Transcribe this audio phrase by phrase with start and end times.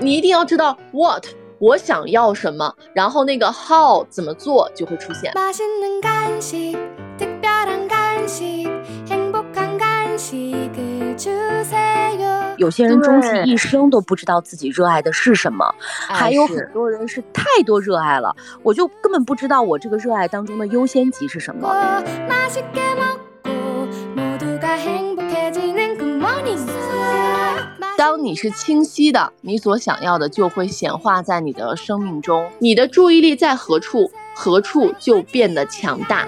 [0.00, 1.26] 你一定要知道 what
[1.58, 5.30] 我想要什么，然后那个 how 怎么做就会出现。
[12.56, 15.74] 有些人终其一生都不知道自己热爱的是什么，
[16.08, 21.68] 还有很多人是太多热爱了，我就根本不知道我这个热爱当中的优先级是什么。
[28.00, 32.50] 当你是清晰的，你所想要的就会显化在你的生命中。
[32.58, 36.26] 你的注意力在何处，何处就变得强大。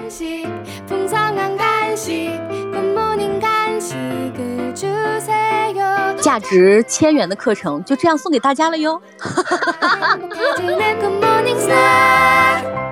[6.20, 9.00] 价值千元的课程就这样送给大家了哟！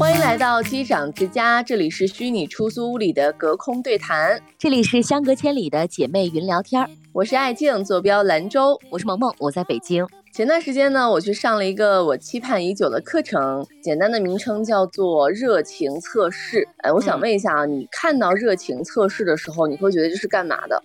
[0.00, 6.88] 欢迎来到机长之家，这里是虚拟出租屋里的隔空对谈，这里是相隔千里的姐妹云聊天儿。
[7.12, 10.06] 我是爱静，坐标兰州；我是萌萌，我在北京。
[10.32, 16.66] 前段时间呢，我去上了一个我期盼已久的课程，简单的名称叫做热情测试。
[16.78, 20.82] 哎，我想问一下啊，你看到热情测试的时候，你会觉得这是干嘛的？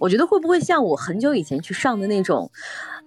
[0.00, 2.50] 我觉得会不会像我很久以前去上的那种，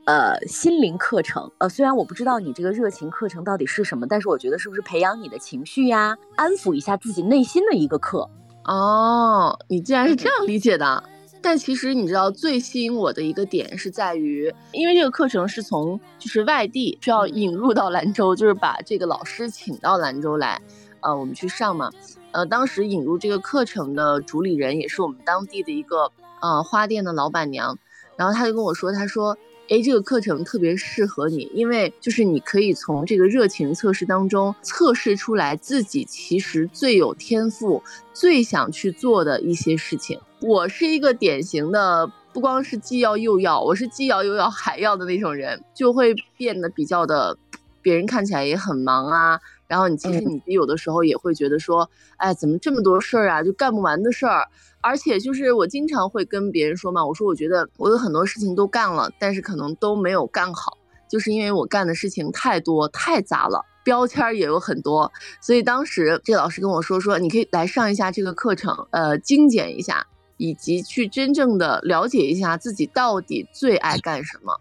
[0.06, 1.50] 呃，心灵课程？
[1.60, 8.28] 呃，虽然我不知道你这个热情课程到底是什么，但是我觉得是不是培养你的情绪呀，安抚一下自己内心的一个课？
[8.66, 11.04] 哦，你竟然是这样理解的。
[11.40, 20.60] 但其实你知道最吸引我的一个点是在于，因为这个课程是从就是外地需要引入到兰州，就是把这个老师请到兰州来，
[21.02, 21.92] 呃，我们去上嘛。
[22.32, 27.78] 呃，当时引入这个课程的主理人也是我们当地的一个呃花店的老板娘，
[28.16, 29.38] 然后他就跟我说，他说。
[29.72, 40.20] 哎，这个课程特别适合你，因为就是你可以从这个热情测试当中测试出来自己其实最有天赋、最想去做的一些事情。
[40.42, 47.38] 我是一个典型的，不光是既要又要，我是既要又要还要的那种人，就会变得比较的，
[47.82, 49.40] 别人看起来也很忙啊。
[49.70, 54.46] 然后你其实你有的时候也会觉得说，哎，怎么这么多事儿啊，就干不完的事儿。
[54.82, 60.78] 而且就是我经常会跟别人说嘛，我说我觉得我有很多事情都干了，但是可能都没有干好，
[61.08, 65.12] 就是因为我干的事情太多太杂了，标签也有很多。
[65.40, 74.60] 所以当时这老师跟我说说，你可以来上一下这个课程，呃，精简一下，以及去真正的了解一下自己到底最爱干什么。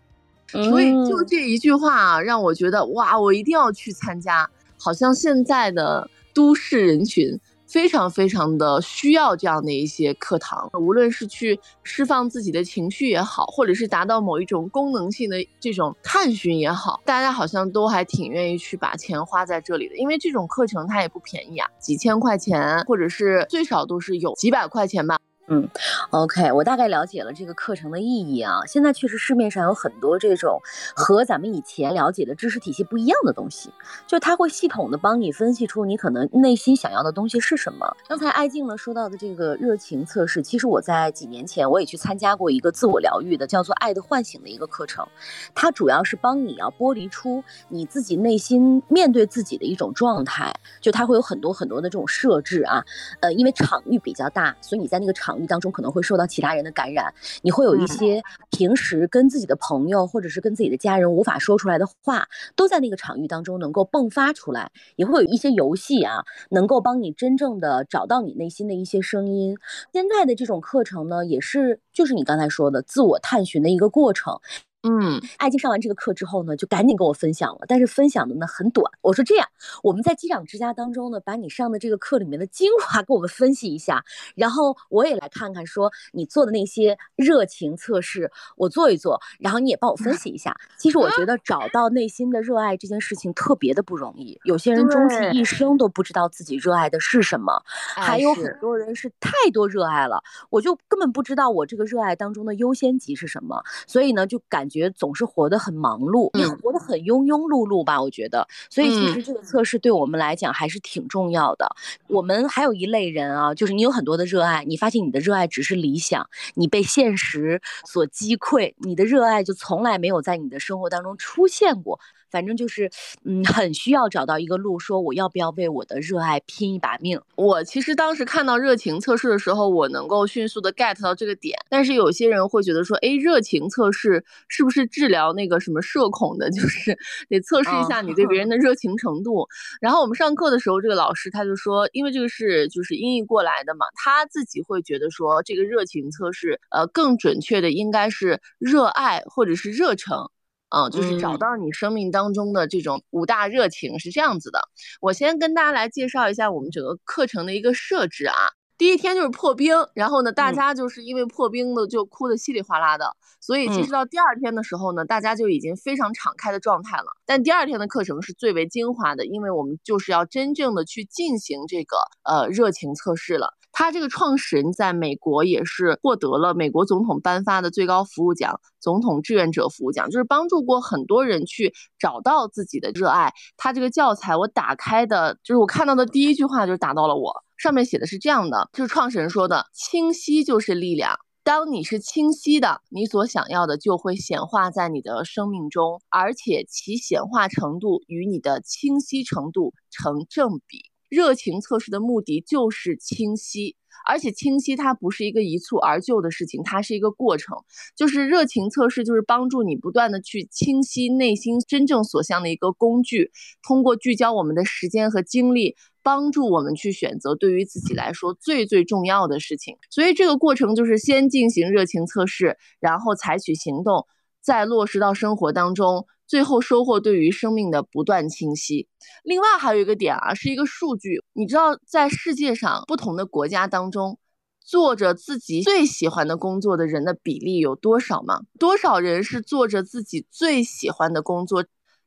[0.68, 4.50] 所以就这一句话啊，让我觉得哇，我一定要去参加。
[4.78, 7.40] 好像现在的都市人群。
[7.70, 25.20] 非常非常的需要这样的一些课堂，无论是去释放自己的情绪也好，或者是达到某一种功能性的这种探寻也好，大家好像都还挺愿意去把钱花在这里的，因为这种课程它也不便宜啊，几千块钱，或者是最少都是有几百块钱吧。
[25.52, 25.68] 嗯
[26.10, 28.60] ，OK，我大概了解了这个课程的意义啊。
[28.68, 30.60] 现在确实市面上有很多这种
[30.94, 33.68] 和咱们以前了解的知识体系不一样的东西，
[34.06, 37.96] 就它会系统的帮你分析出你可能内心想要的东西是什么。
[38.06, 45.04] 刚才艾静呢说到的这个热情测试，其实我在几年前我也去参加过一个自我疗愈的叫做爱的唤醒的一个课程，
[45.52, 52.84] 它主要是帮你要剥离出你自己内心面对自己的一种状态，就它会有很多很多的这种设置啊，
[53.18, 55.39] 呃，因为场域比较大，所以你在那个场。
[55.46, 57.12] 当中可能会受到其他人的感染，
[57.42, 64.70] 你会有一些平时跟自己的朋友或者是跟自己的家人无法说出来的话，都在那个场域当中能够迸发出来。
[64.96, 69.56] 也会有一些游戏啊，能够帮你真正的找到你内心的一些声音。
[69.92, 74.40] 现在的这种课程呢，也是就是你刚才说的自我探寻的一个过程。
[74.82, 78.90] 嗯，艾静上完这个课之后呢，就赶紧跟我分享了，但是分享的呢很短。
[79.02, 79.46] 我说这样，
[79.82, 84.02] 我们在机长之家当中呢，把你上的这个课里面的精华给我们分析一下，
[84.34, 90.56] 然后我也来看看，说你做的那些热情测试，我做一做，然后你也帮我分析一下。
[90.78, 97.62] 其实我觉得找到内心的热爱这件事情特别的不容易，有些人终其一生都不知道自己热爱的是什么，
[97.96, 104.69] 还有很多人是太多热爱了，我就根本不知道我这个热爱当中的优先级是什么，所以呢就感。
[104.70, 108.00] 觉总是活得很忙碌，也活得很庸庸碌碌吧？
[108.00, 111.68] 我觉得，所以其实这个测试对我们来讲还是挺重要的。
[112.06, 121.98] 我们还有一类人啊，就是你有很多的热爱，你发现你的热爱只是理想，你被现实所击溃，你的热爱就从来没有在你的生活当中出现过。
[122.30, 122.90] 反正就是，
[123.24, 127.20] 嗯，很需要找到一个路，说我要不要为我的热爱拼一把命。
[127.36, 131.58] 我其实当时看到热情测试的时候，我能够迅速的 get 到这个点。
[131.68, 134.60] 但是有些人会觉得说，哎，热情测试是。
[134.60, 136.96] 是不是治疗那个什么社恐的， 就是
[137.28, 139.46] 得测试一下你对别人的热情程度。
[139.80, 150.30] 然后我们上课的时候，这个老师他就说，因为这个是就是音译过来的嘛，他自己会觉得说这个热情测试，呃，更准确的应该是热爱或者是热诚。
[150.70, 154.60] 嗯，就是找到你生命当中的这种五大热情是这样子的。
[155.00, 158.34] 我先跟大家来介绍一下我们整个课程的一个设置啊。
[158.80, 167.04] 第一天就是破冰，然后呢，大家就是因为破冰的就哭的稀里哗啦的，所以其实到第二天的时候呢，大家就已经非常敞开的状态了。
[167.26, 173.52] 但第二天的课程是最为精华的，因为我们就是要真正的去进行这个呃热情测试了。
[173.70, 183.30] 他这个创始人在美国也是获得了美国总统颁发的最高服务奖——总统志愿者服务奖，就是帮助过很多人去找到自己的热爱。
[183.58, 187.44] 他这个教材我打开的，就是我看到的第一句话就打到了我。
[187.60, 191.18] 上面写的是这样的，就是创始人说的：“清晰就是力量。
[191.44, 200.90] 当你是清晰的，你所想要的就会显化在你的生命中，而且其显化程度与你的清晰程度成正比。
[201.10, 203.76] 热情测试的目的就是清晰，
[204.06, 207.56] 而且清晰它不是一个一蹴而就的事情，它是一个过程。
[207.96, 213.30] 就是热情测试就是帮助你不断的去清晰内心真正所向的一个工具，
[213.62, 224.06] 通过聚焦我们的时间和精力。”帮助我们去选择对于自己来说最最重要的事情，所以这个过程就是先进行热情测试，然后采取行动，
[224.40, 228.86] 再落实到生活当中，最后收获对于生命的不断清晰。
[229.24, 234.16] 另外还有一个点啊，是一个数据，你知道在世界上不同的国家当中，
[234.64, 238.42] 做着自己最喜欢的工作的人的比例有多少吗？
[238.60, 241.64] 多少人是做着自己最喜欢的工作？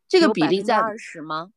[0.07, 1.49] 这个比例在二十吗？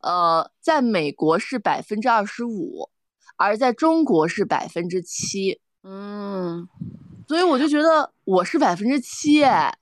[0.00, 2.90] 呃，在美国是百分之二十五，
[3.36, 5.60] 而在中国是百分之七。
[5.84, 6.68] 嗯，
[7.28, 9.72] 所以我就觉得我是百分之七哎，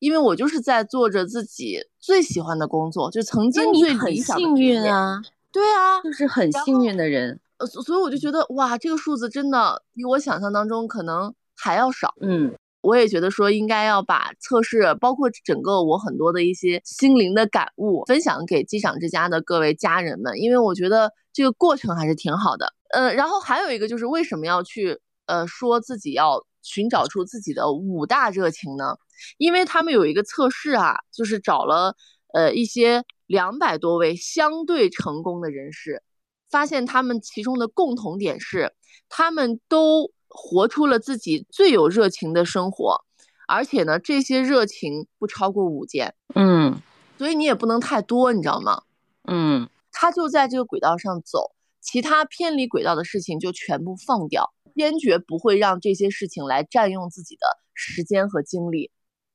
[0.00, 4.42] 因为我就是在做着自己最喜欢的工作，就曾经最理想的。
[4.42, 5.22] 幸运啊！
[5.52, 7.38] 对啊，就是很幸运的人。
[7.58, 12.12] 呃，所以我就觉得哇，这个数字真的比我想象当中可能还要少。
[12.20, 12.52] 嗯。
[12.82, 22.72] 我也觉得说应该要把测试，包括整个我很多的一些心灵的感悟分享给机长之家的各位家人们，因为我觉得这个过程还是挺好的。
[22.94, 28.96] 呃，然后还有一个就是为什么要去呃说自己要寻找出自己的五大热情呢？
[29.38, 31.96] 因为他们有一个测试啊，就是找了
[32.32, 36.02] 呃一些两百多位相对成功的人士，
[36.50, 38.72] 发现他们其中的共同点是
[39.08, 40.10] 他们都。
[40.32, 43.04] 活出了自己最有热情的生活，
[43.48, 46.80] 而且呢，这些热情不超过五件，嗯，
[47.18, 48.84] 所以你也不能太多，你知道吗？
[49.24, 57.42] 嗯，他就在这个轨道上走，其他偏离轨道的事情就全部放掉，坚决不会让这些事情来占用自己的
[57.74, 58.90] 时间和精力。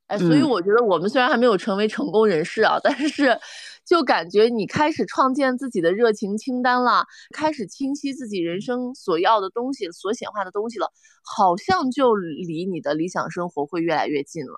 [0.08, 3.38] 哎，所以我觉得我们虽然还没有成为成功人士啊， 但是。
[3.86, 7.06] 就感觉你开始创建自己的热情清单了，
[7.36, 14.56] 开始清晰自己人生所要的东西、所显化的东西了，好像就离你的理想生活会越来越近了。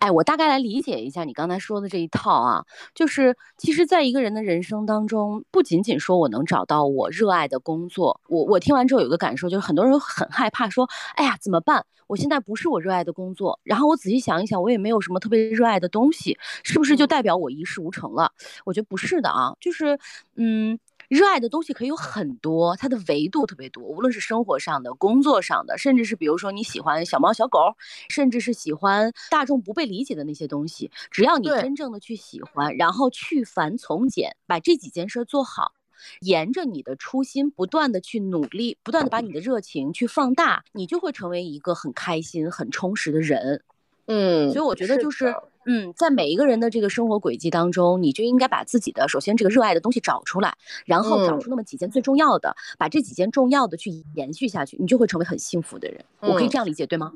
[0.00, 2.64] 哎，我大概来理解一下你刚才说的这一套啊，
[2.94, 11.84] 就是其实，在一个人的人生当中，不仅仅说我能找到我热爱的工作，我我听完之后有个感受，就是很多人很害怕说，哎呀，怎么办？
[12.08, 18.32] 我现在不是我热爱的工作，然后我仔细想一想，我也没有什么特别热爱的东西，是不是就代表我一事无成了？
[18.64, 19.98] 我觉得不是的啊，就是，
[20.36, 20.78] 嗯。
[21.10, 27.58] 热爱的东西可以有很多，它的维度特别多，无论是生活上的、工作上的，甚至是比如说你喜欢小猫小狗，
[28.08, 35.72] 甚至是喜欢大众不被理解的那些东西，只要你真正的去喜欢，然后去繁从简，把这几件事做好，
[36.20, 43.64] 沿着你的初心不断的去努力，不断的把你的热情去放大，你就会成为一个很开心、很充实的人。
[44.06, 45.34] 嗯，所以我觉得就是。
[45.66, 56.04] 嗯，在每一个人的这个生活轨迹当中，你就应该把自己的首先这个热爱的东西找出来，然后找出那么几件最重要的，把这几件重要的去延续下去，你就会成为很幸福的人。
[56.20, 57.12] 我可以这样理解，对吗？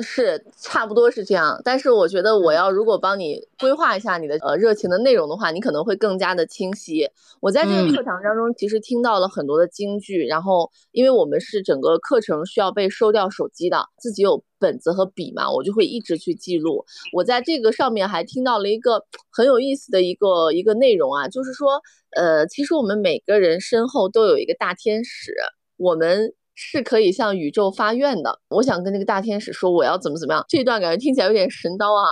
[0.00, 1.60] 是，差不多是这样。
[1.64, 7.10] 但是我觉得，我要如果帮你规划一下你的呃热情的内容的话，你可能会更加的清晰。
[7.40, 10.24] 我在这个课堂当中，其实听到了很多的金句。
[10.24, 16.84] 然后，因为我们是整个课程需要被收掉手机的，自己有本子和笔嘛，我就会一直去记录。
[17.12, 21.80] 我在这个上面还听到了一个很有意思的一个一个内容啊，就是说，
[22.16, 25.34] 呃，其实我们每个人身后都有一个大天使，
[25.76, 26.34] 我们。
[26.60, 28.40] 是可以向宇宙发愿的。
[28.48, 30.44] 我想跟那个大天使说，我要怎么怎么样。
[30.48, 32.10] 这段感觉听起来有点神叨啊，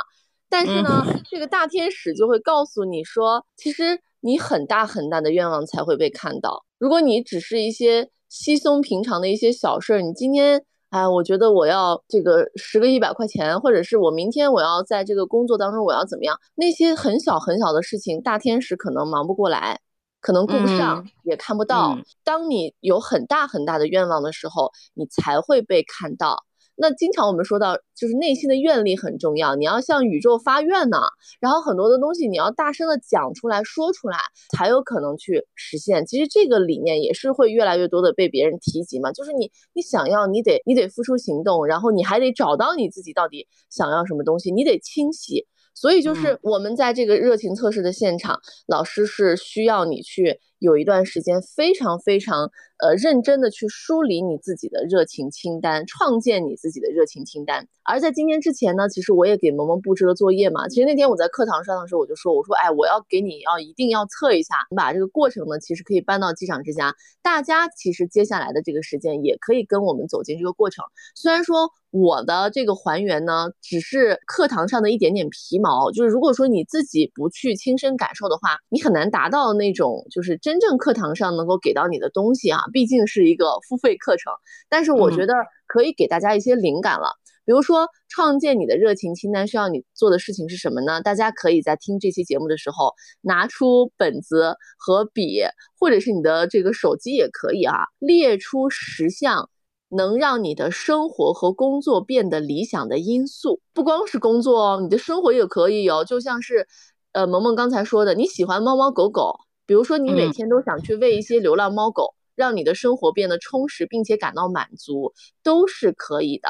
[0.48, 6.64] 但是呢，这个大天使就会告诉你说，其实你很大很大的愿望才会被看到。
[6.78, 16.38] 如果你只是一些稀松平常的一些小事儿，你今天哎，我觉得我要这个十个一百块钱，或者是我明天我要在这个工作当中我要怎么样？
[16.54, 19.80] 那些很小很小的事情，大天使可能忙不过来，
[20.20, 21.98] 可能顾不上，也看不到。
[22.24, 26.44] 当你有很大很大的愿望的时候，你才会被看到。
[26.76, 30.98] 那经常我们说到，就是内心的愿力很重要，你要向宇宙发愿呢，
[31.40, 34.18] 然后很多的东西你要大声的讲出来说出来，
[34.56, 36.04] 才有可能去实现。
[36.06, 45.46] 其实这个理念也是会越来越多的被别人提及嘛，就是你你想要，你得你得付出行动，然后你还得找到你自己到底想要什么东西，你得清晰。
[45.74, 57.68] 所以就是我们在这个热情测试的现场，老师是需要你去有一段时间非常非常呃认真的去梳理你自己的热情清单，创建你自己的热情清单。
[57.84, 60.66] 而在今天之前呢，其实我也给萌萌布置了作业嘛。
[60.66, 66.92] 其实那天我在课堂上的时候，我就说，我说，哎，我要给你要一定要测一下，你把这个过程呢，其实可以搬到机场之家，
[67.22, 70.84] 大家其实接下来的这个时间也可以跟我们走进这个过程。
[71.14, 71.70] 虽然说。
[71.92, 75.90] 我的这个还原呢，只是课堂上的一点点皮毛。
[75.92, 82.60] 就是如果说你自己不去亲身感受的话，你很难达到那种就是真正课堂上能够给到你的东西啊。
[82.72, 84.32] 毕竟是一个付费课程，
[84.68, 85.34] 但是我觉得
[85.66, 87.14] 可以给大家一些灵感了。
[87.44, 91.00] 比如说，创建你的热情清单需要你做的事情是什么呢？
[91.00, 95.42] 大家可以在听这期节目的时候拿出本子和笔，
[95.78, 99.48] 或者是你的这个手机也可以啊，列出十项。
[99.88, 106.04] 能让你的生活和工作变得理想的因素，不光是工作哦，你的生活也可以有。
[106.04, 106.66] 就像是，
[107.12, 116.48] 呃，萌萌刚才说的，你喜欢猫猫狗狗，比如说你每天都想去喂一些流浪猫狗，让你的生活变得充实，并且感到满足，都是可以的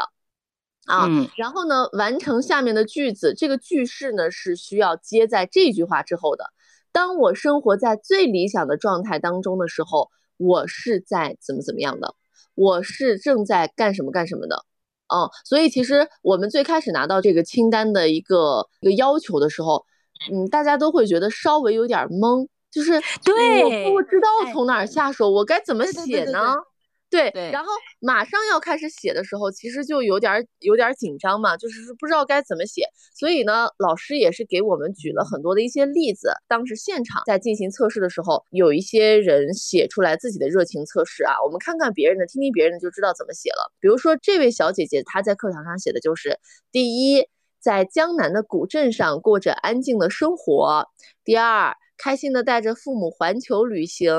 [0.84, 1.08] 啊。
[1.36, 6.52] 然后呢，完成下面的句子，这个句式呢是需要接在这句话之后的。
[6.92, 12.14] 当我生活在最理想的状态当中的时候，我是在怎么怎么样的。
[12.54, 14.64] 我是正在干什么干什么的，
[15.14, 19.84] 嗯，所以其实我们最开始拿到这个清单的一个一个要求的时候，
[20.32, 22.92] 嗯，大家都会觉得稍微有点懵，就是
[23.24, 26.54] 对，我不知道从哪儿下手，我该怎么写呢？
[27.08, 32.82] 对，然后马上要开始写的时候，其实就有点有点紧张嘛，就是不知道该怎么写。
[33.14, 36.34] 所以呢，老师也是给我们举了很多的一些例子。
[36.48, 43.72] 当时现场在进行测试的时候，有一些人写出来自己的热情测试啊，我们看看别人的，听听别人的，就知道怎么写了。
[43.80, 46.38] 比如说这位小姐姐，她在课堂上写的就是：
[46.70, 47.28] 第一，
[47.60, 50.82] 在江南的古镇上过着安静的生活；
[51.24, 54.14] 第二，开心的带着父母环球旅行。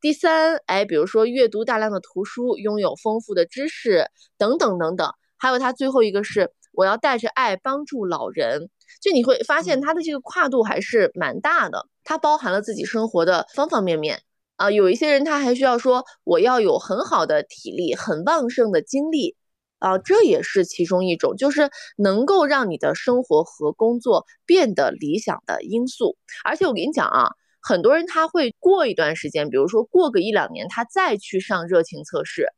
[0.00, 5.12] 第三，哎，比如说阅读大量的图书，拥有丰富的知识，等等等等。
[5.36, 8.68] 还有他最后一个是，我要带着爱帮助老人。
[9.00, 14.22] 就你会发现他的这个跨度还是蛮大的，它包含了自己生活的方方面面
[14.56, 14.70] 啊。
[14.70, 19.36] 有一些人他还需要说，我要有很好的体力，很旺盛的精力
[19.82, 26.16] 啊，这也是其中一种，就是能够让你的生活和工作变得理想的因素。
[26.44, 27.30] 而且我跟你讲啊。
[27.64, 32.48] 很多人他会过一段时间，比如说过个一两年，他再去上热情测试，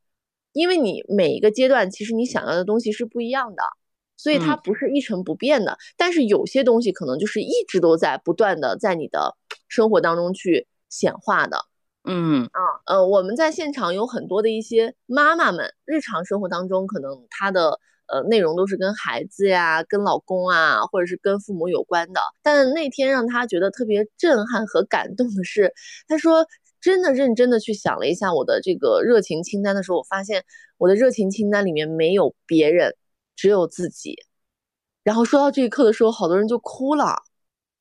[0.54, 3.62] 因为你每一个阶段其实你想要的东西是不一样的，
[4.16, 5.76] 所以它不是一成不变的。
[5.98, 9.36] 但是有些东西可能就是一直都在不断的在你的
[9.68, 11.58] 生活当中去显化的。
[12.04, 17.80] 嗯啊呃，我们在现场有很多的一些妈妈们，日常生活当中可能她的。
[18.06, 22.20] 呃，内容都是跟孩子呀、跟老公啊，或者是跟父母有关的。
[22.42, 25.72] 但那天让她觉得特别震撼和感动的是，
[26.06, 26.46] 她说
[26.82, 30.44] 真的认真的去想了一下我的这个热情清单的时候，我发现
[30.76, 32.94] 我的热情清单里面没有别人，
[33.36, 34.18] 只有自己。
[35.02, 37.22] 然后说到这一刻的时候，好多人就哭了。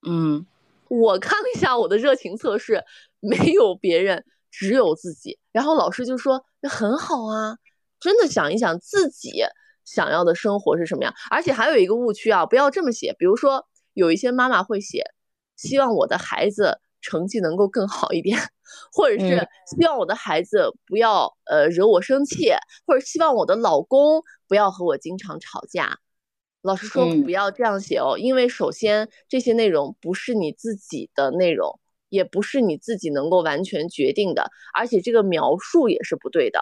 [0.08, 0.46] 嗯，
[0.88, 2.82] 我看了一下我的热情测试，
[3.24, 5.40] 没有别人，只有自己。
[5.52, 7.58] 然后老师就说那很好啊，
[8.00, 9.44] 真的想一想自己。
[9.86, 11.14] 想要的生活是什么样？
[11.30, 13.14] 而且还有一个误区啊，不要这么写。
[13.20, 15.04] 比如说，有一些妈妈会写，
[15.58, 18.40] 希望我的孩子成绩能够更好一点，
[18.94, 22.50] 或者是希望我的孩子不要呃惹我生气，
[22.88, 25.98] 或者希望我的老公不要和我经常吵架。
[26.62, 31.78] 老师说不要这样写哦，因为首先这些内容不是你自己的内容，
[32.14, 36.62] 也不是你自己能够完全决定的，而且这个描述也是不对的。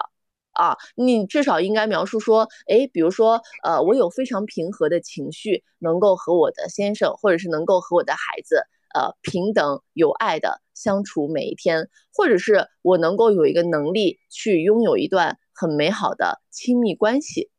[0.52, 8.62] 啊，你至少应该描述说，哎，比如说，呃，我有非常平和的情绪，能够和我的先生，或者是能够和我的孩子，
[8.94, 17.50] 呃，平等有爱的相处每一天，或者是我能够有一个能力去拥有一段很美好的亲密关系，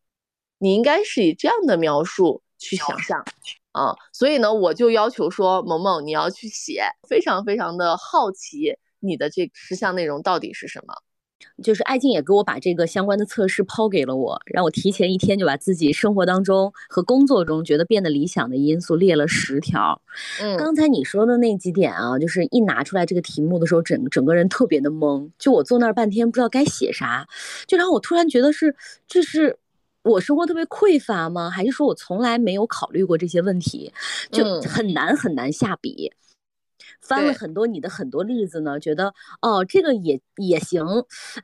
[0.57, 3.23] 你应该是以这样的描述去想象，
[3.74, 10.94] 啊，所以呢，我就要求说，萌萌你要去写，非常非常的好奇你的这十项内容到底是什么。
[11.62, 20.01] 就是艾静也给我把这个相关的测试抛给了我，让我提前一天就把自己生活当中和工作中觉得变得理想的因素列了十条。
[20.42, 27.27] 嗯，刚才你说的那几点啊，就是一拿出来这个题目的时候，整整个人特别的懵，就我坐那儿半天不知道该写啥，
[27.68, 28.75] 就让我突然觉得是
[29.06, 29.58] 这是
[30.03, 31.50] 我生活特别匮乏吗？
[31.50, 33.91] 还是说我从来没有考虑过这些问题，
[34.31, 36.12] 就很难很难下笔。
[37.00, 40.86] 翻了很多你的很多例子呢，觉得哦这个也也行，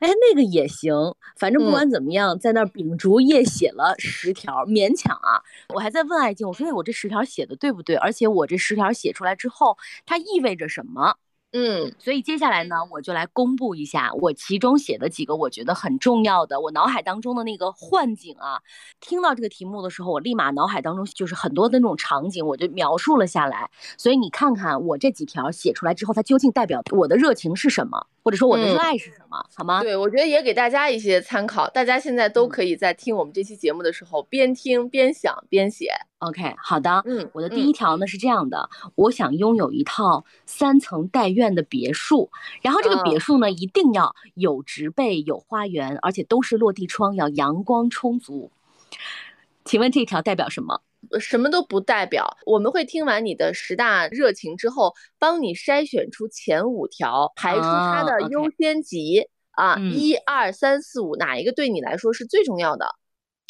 [0.00, 5.40] 哎那个也行，反正不管怎么样，在那儿秉烛夜写了十条，勉强啊。
[5.74, 7.96] 我还在问爱静，我说哎我这十条写的对不对？
[7.96, 9.76] 而且我这十条写出来之后，
[10.06, 11.16] 它意味着什么？
[11.52, 18.62] 嗯，所以接下来呢，我就来公布一下我其中写的几个我觉得很重要的，我脑海当中的那个幻景啊。
[19.00, 23.68] 听到这个题目的时候，我立马脑海当中就是很多的那种场景，我就描述了下来。
[23.98, 28.06] 所以你看看我这几条写出来之后，它究竟代表我的热情是什么？
[28.22, 29.82] 或者说我的热爱是什么，好吗？
[29.82, 31.68] 对，我觉得也给大家一些参考。
[31.68, 35.90] 大家现在都可以在听我们这期节目的时候，边听边想边写。
[36.18, 37.02] OK，好的。
[37.06, 48.50] 嗯，我的第一条呢是这样的，我想拥有一套三层带院的别墅，然后这个别墅呢一定要有植被、有花园，而且都是落地窗，要阳光充足。
[49.64, 50.82] 请问这条代表什么？
[51.18, 62.94] 什么都不代表，我们会听完你的十大热情之后，帮你筛选出前五条，排出它的优先级啊，一二三四五，哪一个对你来说是最重要的？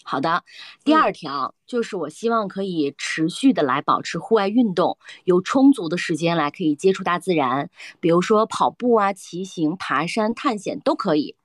[0.02, 0.44] 好的，
[0.82, 7.68] 第二条就是我希望可以持续的来保持户外运动，有充足的时间来可以接触大自然，
[8.00, 11.36] 比如说跑步啊、骑行、爬山、探险都可以。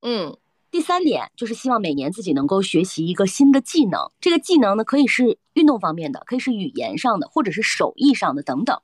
[0.00, 0.36] 嗯。
[0.74, 8.80] 第三点就是希望每年自己能够学习一个新的技能，这个技能呢可以是运动方面的，可以是语言上的，或者是手艺上的等等。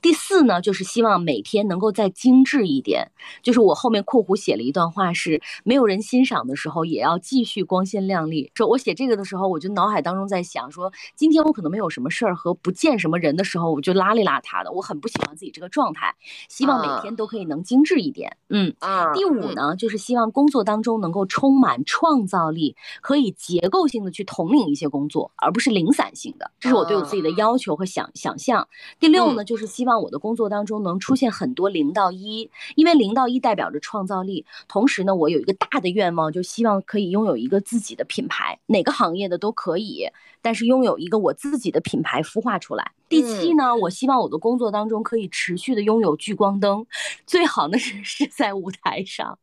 [0.00, 3.10] 第四呢，就是希望每天能够再精致一点。
[3.42, 8.50] 就是我后面括弧写了一段话，是没有人欣赏的时候，也要继续光鲜亮丽。
[8.54, 16.14] 说我写这个的时候，我就脑海当中在想，说今天我可能没有什么事儿和不见什么人的时候，我就邋里邋遢的，我很不喜欢自己这个状态。
[16.48, 18.36] 希望每天都可以能精致一点。
[18.48, 19.12] 嗯啊。
[19.12, 26.50] 第五呢，就是希望工作当中能够充满创造力，可以结构性的去统领一些工作，而不是零散性的。
[26.58, 28.66] 这是我对我自己的要求和想想象。
[28.98, 29.59] 第六呢，就是。
[29.60, 34.44] 是希望我的工作当中能出现很多零到一，因为零到一代表着创造力。
[34.66, 40.08] 同时呢，我有一个大的愿望，就希望可以拥有一个自己的品牌，哪个行业的都可以，
[40.40, 42.92] 但是拥有一个我自己的品牌孵化出来。
[43.08, 46.86] 第七呢，我希望我的工作当中可以持续的拥有聚光灯，
[47.26, 49.38] 最好呢 是是在舞台上。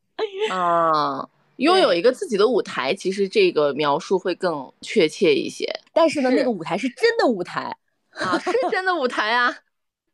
[0.49, 1.27] 啊，
[1.57, 5.67] 拥有一个自己的舞台，其实这个描述会更确切一些。
[5.93, 7.77] 但是呢，那个舞台是真的舞台
[8.11, 9.53] 啊，是真的舞台啊。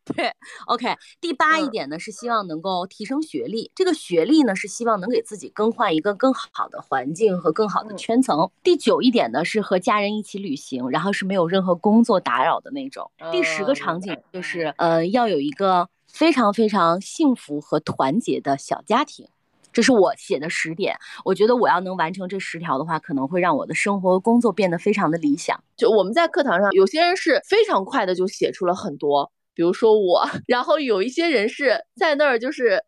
[0.14, 0.30] 对
[0.68, 8.52] ，OK，第八一点呢是希望能够提升学历，这个学历呢是希望能给自己更换一个更好的环境和更好的圈层。
[8.62, 13.10] 第九一点呢是和家人一起旅行，然后是没有任何工作打扰的那种。
[13.32, 19.30] 第十个场景就是呃要有一个非常非常幸福和团结的小家庭，
[19.72, 20.98] 这是我写的十点。
[21.24, 25.64] 我觉得我要能完成这十条的话，可能会让我的生活和工作变得非常的理想。
[25.78, 29.32] 就我们在课堂上，有些人是非常快的就写出了很多。
[29.56, 32.84] 比如说我， 然后有一些人是在那儿就是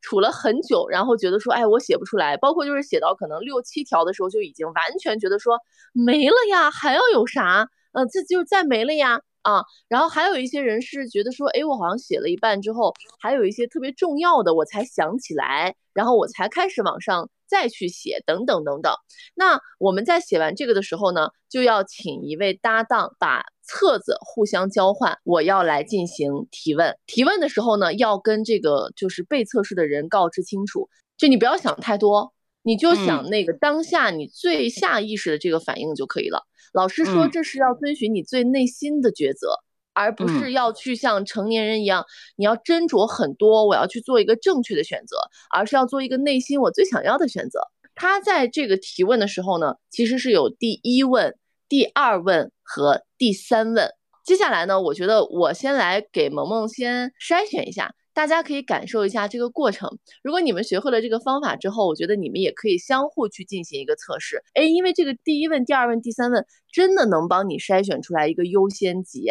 [0.00, 2.36] 处了很久，然后觉得说，哎，我写不出来。
[2.36, 5.58] 包括就是写到可能六七条的时候，就已经完全觉得说
[5.92, 7.68] 没了呀，还要有啥？
[7.92, 9.64] 呃，这就再没了呀啊。
[9.88, 17.30] 然后还有一些人是觉得说，哎，我好像写了一半之后，还有一些特别重要的我才想起来，然后我才开始往上。
[17.50, 18.92] 再去写等等等等，
[19.34, 25.18] 那我们在写完这个的时候呢，就要请一位搭档把册子互相交换。
[25.24, 32.34] 我要来进行提问，提问的时候呢，要跟这个就是被测试的人告知清楚，就你不要想太多，
[32.68, 36.44] 你就想那个当下你最下意识的这个反应就可以了。
[36.74, 39.48] 老师说这是要遵循你最内心的抉择。
[39.94, 42.04] 而不是要去像成年人一样，
[42.36, 45.16] 你要斟酌很多，我要去做一个正确的选择，
[45.52, 47.58] 而是要做一个内心我最想要的选择。
[47.96, 51.34] 他在这个提问的时候呢，其实是有第一问、
[51.68, 53.90] 第二问和第三问。
[54.24, 59.96] 接下来呢，我觉得我先来给萌萌先筛选一下，大家可以感受一下这个过程。
[60.24, 64.42] 如果你们学会了这个方法之后，我觉得你们也可以相互去进行一个测试。
[64.54, 69.30] 哎，因为这个第一问、第二问、第三问真的能帮你筛选出来一个优先级。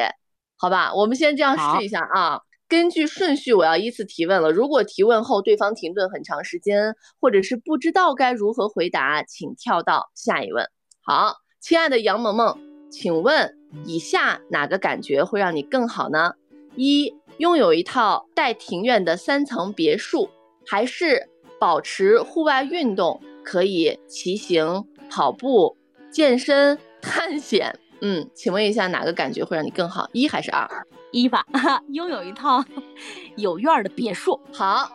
[0.55, 2.39] 好吧，我们先这样试一下啊。
[2.69, 4.53] 根据顺序，我要依次提问了。
[4.53, 10.65] 如果提问后对方停顿很长时间，或者是不知道该如何回答，请跳到下一问。
[11.01, 12.57] 好，亲爱的杨萌萌，
[12.89, 13.53] 请问
[13.85, 16.35] 以下哪个感觉会让你更好呢？
[16.77, 20.29] 一，拥有一套带庭院的三层别墅，
[20.65, 25.77] 还是保持户外运动，可以骑行、跑步、
[26.11, 27.77] 健身、探险。
[28.01, 30.09] 嗯，请问一下，哪个感觉会让你更好？
[30.13, 30.67] 一还是二？
[31.11, 31.45] 一吧，
[31.93, 32.63] 拥有一套
[33.37, 34.39] 有院的别墅。
[34.51, 34.91] 好，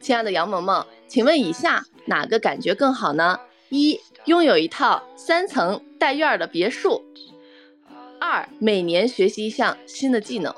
[0.00, 3.38] 亲爱的杨萌萌，请问以下哪个感觉更好呢？
[3.68, 7.02] 一，拥有一套三层带院的别墅；
[8.18, 10.54] 二，每年学习一项新的技能。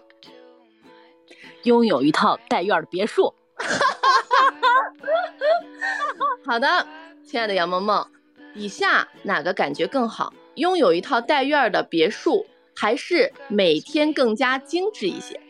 [1.65, 3.35] 拥有一套带院的别墅。
[6.47, 6.87] 好的，
[7.25, 8.07] 亲爱的杨萌萌，
[8.55, 10.33] 以下哪个感觉更好？
[10.55, 12.47] 拥有一套带院的别墅，
[12.77, 15.41] 还是每天更加精致一些？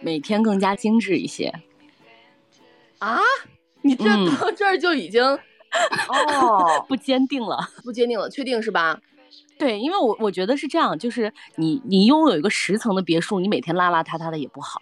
[0.00, 1.52] 每天更加精致一些。
[2.98, 3.20] 啊？
[3.82, 4.04] 你这
[4.36, 5.22] 到 这儿就已经
[6.08, 9.00] 哦不坚定了，不坚定了，确定是吧？
[9.58, 14.80] 对，因为我我觉得是这样，就是你你拥有一个十层的别墅，你每天邋邋遢遢的也不好。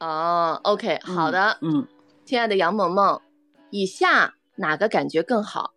[0.00, 1.86] 哦，OK，好的，嗯，
[2.24, 3.20] 亲爱的杨萌萌，
[3.68, 5.74] 以下哪个感觉更好？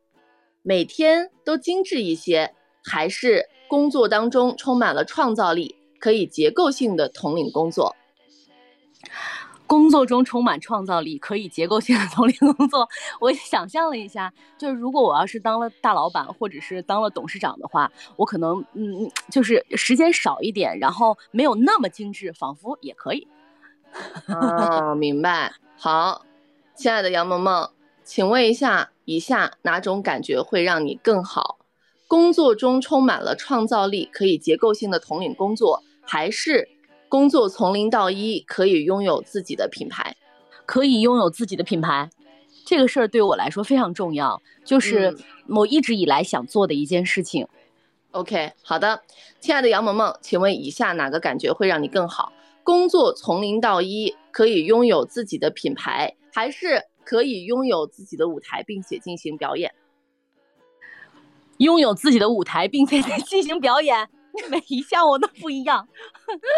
[0.61, 2.55] 每天都精致一些，
[2.85, 7.93] 还是工作当中充满了创造力，可以结构性的统领工作？
[9.67, 12.87] 工作中充满创造力，可以结构性的统领工作。
[13.19, 23.27] 我想象了一下，就是如果我要是当了大老板，或者是当了董事长的话，我可能嗯，就是时间少一点，然后没有那么精致，仿佛也可以。
[24.27, 25.53] 哦，明白。
[25.77, 26.25] 好，
[26.75, 27.69] 亲爱的杨萌萌，
[28.03, 31.59] 请问一下，以下哪种感觉会让你更好？
[32.07, 36.69] 工作中充满了创造力，可以结构性的统领工作，还是
[37.09, 40.15] 工作从零到一，可以拥有自己的品牌？
[40.65, 42.09] 可以拥有自己的品牌，
[42.65, 45.15] 这个事儿对我来说非常重要，就是
[45.47, 47.47] 我一直以来想做的一件事情。
[48.11, 49.01] OK，好的，
[49.39, 52.32] 亲爱的杨萌萌，请问以下哪个感觉会让你更好？
[52.63, 59.73] 工作从零到一，可以拥有自己的品牌，还是可以拥有自己的舞台，并且进行表演？
[61.57, 64.09] 拥有自己的舞台，并且进行表演，
[64.49, 65.87] 每一项我都不一样。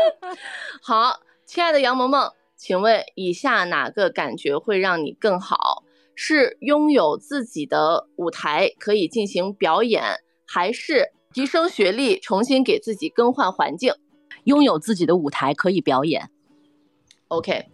[0.82, 5.84] 好，亲爱的杨萌萌，请问以下哪个感觉会让你更好？
[6.16, 10.02] 是拥有自己的舞台可以进行表演，
[10.48, 13.94] 还是提升学历，重新给自己更换环境？
[14.46, 16.32] 拥有自己的舞台可以表演。
[17.28, 17.66] OK，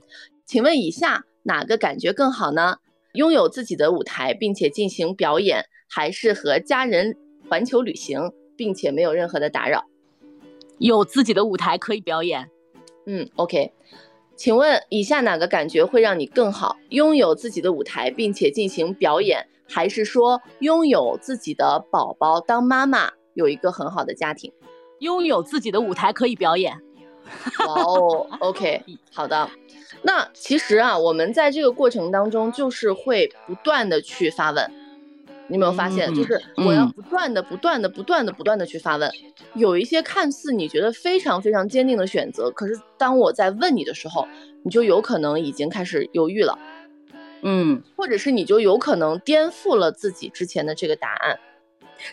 [0.46, 2.78] 请问以下哪个感觉更好呢？
[3.14, 7.18] 拥有自己的舞台并且进行表演，还是和家人
[7.50, 9.86] 环球旅行，并且没有任何的打扰？
[10.78, 12.50] 有自己的舞台可以表演。
[13.06, 13.74] 嗯，OK，
[14.38, 16.78] 请问以下哪个感觉会让你更好？
[16.90, 24.54] 拥有自己的舞台并且进行表演，还是说拥有自己的宝宝当妈妈，有一个很好的家庭？
[25.02, 26.74] 拥有自己的舞台可以表演。
[27.60, 28.84] 哇哦，OK，
[29.14, 29.50] 好的。
[30.04, 34.72] 那其实啊，我们在这个过程当中，就是会不断的去发问。
[35.48, 39.12] 你有没有发现，就是我要不断的、不断的、不断的、不断的去发问。
[39.54, 44.28] 有一些看似你觉得非常非常坚定的选择，可是当我在问你的时候，
[44.64, 46.58] 你就有可能已经开始犹豫了。
[47.42, 51.40] 嗯，或者是你就有可能颠覆了自己之前的这个答案。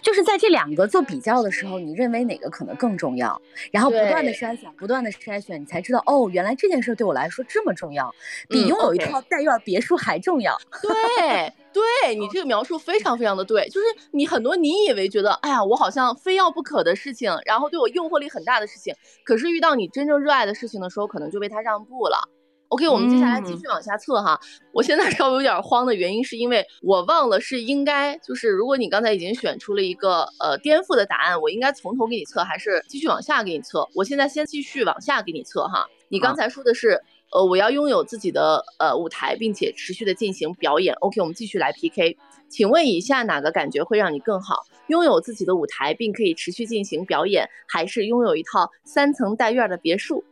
[0.03, 3.41] 就是在这两个做比较的时候，你认为哪个可能更重要？
[3.71, 8.15] 然后不断的筛选，不断的筛选，你才知道哦，原来这件事对我来说这么重要，
[8.49, 10.57] 比拥有一套带院别墅还重要。
[10.83, 22.29] 对，对你这个描述非常非常的对，就是你很多你以为觉得，哎呀，我好像非要不可的事情，然后对我诱惑力很大的事情，可是遇到你真正热爱的事情的时候，可能就被他让步了。
[22.69, 24.39] OK，我们接下来继续往下测哈。
[24.73, 33.89] 我现在 稍微有点慌的原因是因为我忘了是应该就是如果你刚才已经选出了一个呃颠覆的答案，我应该从头给你测还是继续往下给你测？
[33.95, 35.87] 我现在先继续往下给你测哈。
[36.11, 37.01] 你刚才说的是
[37.33, 40.95] 呃我要拥有自己的呃舞台，并且持续的进行表演。
[40.97, 42.19] OK，我们继续来 PK。
[42.51, 44.57] 请问以下哪个感觉会让你更好？
[44.89, 50.23] 拥有自己的舞台并可以持续进行表演，还是拥有一套三层带院的别墅？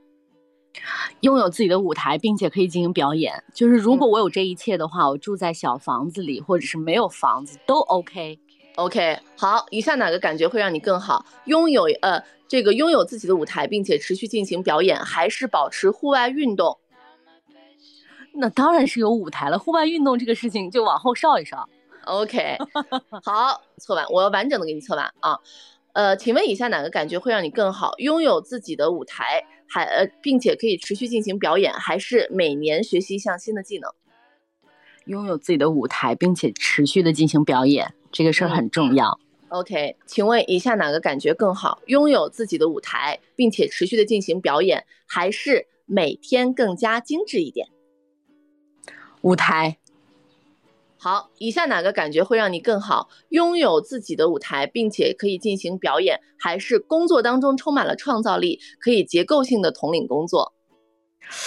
[1.20, 3.42] 拥有自己的舞台，并且可以进行表演。
[3.54, 8.38] 就是如果我有这一切的话，我住在小房子里，或者是没有房子都 OK。
[8.76, 11.24] OK，好，以下哪个感觉会让你更好？
[11.46, 16.78] 拥有呃这个拥有自己的舞台，并且持续进行表演，还是保持户外运动？
[18.34, 19.58] 那当然是有舞台了。
[19.58, 21.66] 户外运动这个事情就往后稍一稍。
[22.04, 22.58] OK，
[23.24, 25.38] 好，测完，我要完整的给你测完啊。
[25.96, 27.94] 呃，请问以下哪个感觉会让你更好？
[27.96, 29.42] 拥有自己的舞台？
[29.66, 33.90] 还呃，并且可以持续进行表演，还是每年学习一项新的技能？
[35.06, 39.18] 拥有自己的舞台，并且持续的进行表演，这个事儿很重要。
[39.48, 41.80] OK，请问以下哪个感觉更好？
[41.86, 47.66] 拥有自己的舞台，并且持续的进行表演，还是每天更加精致一点？
[49.22, 49.78] 舞台。
[51.06, 53.08] 好，以下哪个感觉会让你更好？
[53.28, 60.52] 拥有自己的舞台，并且可以进行表演，还是工作当中充满了创造力，可以结构性的统领工作？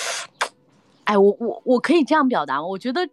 [1.04, 2.68] 哎，我我我可以这样表达吗？
[2.68, 3.06] 我觉得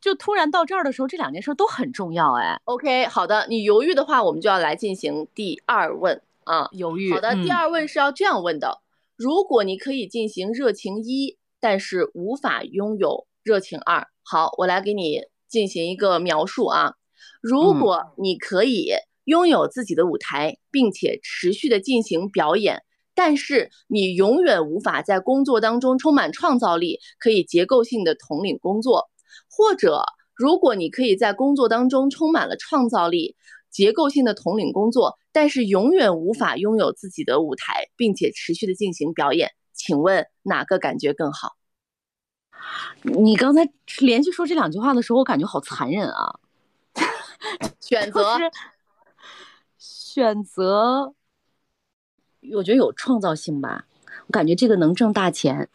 [0.00, 2.32] 就突然到这儿的时候，这两件事都很重要。
[2.32, 6.68] 哎，OK，好的，你犹豫的话，我们就要来进行第二问啊。
[6.72, 7.12] 犹豫。
[7.12, 8.80] 好的，第二问是要这样问的：
[9.16, 15.30] 如果你可以进行热情一，但是无法拥有热情二，好，我来给你。
[15.52, 16.94] 进行一个描述啊，
[17.42, 18.88] 如果你可以
[19.24, 22.80] 拥有自己的舞台，并且持续的进行表演，
[23.14, 29.02] 但是你永远无法在工作当中充满创造力，可以结构性的统领工作；
[29.50, 30.02] 或者
[30.34, 33.36] 如果你可以在工作当中充满了创造力、
[33.70, 41.50] 结构性的统领工作，但是永远无法拥有自己的舞台，并且持续的进行表演，请问哪个感觉更好？
[43.02, 46.38] 你刚才连续说这两句话的时候，我感觉好残忍啊！
[47.80, 48.38] 选择，
[49.78, 51.14] 选择，
[52.54, 53.86] 我觉得有创造性吧。
[54.26, 55.68] 我感觉这个能挣大钱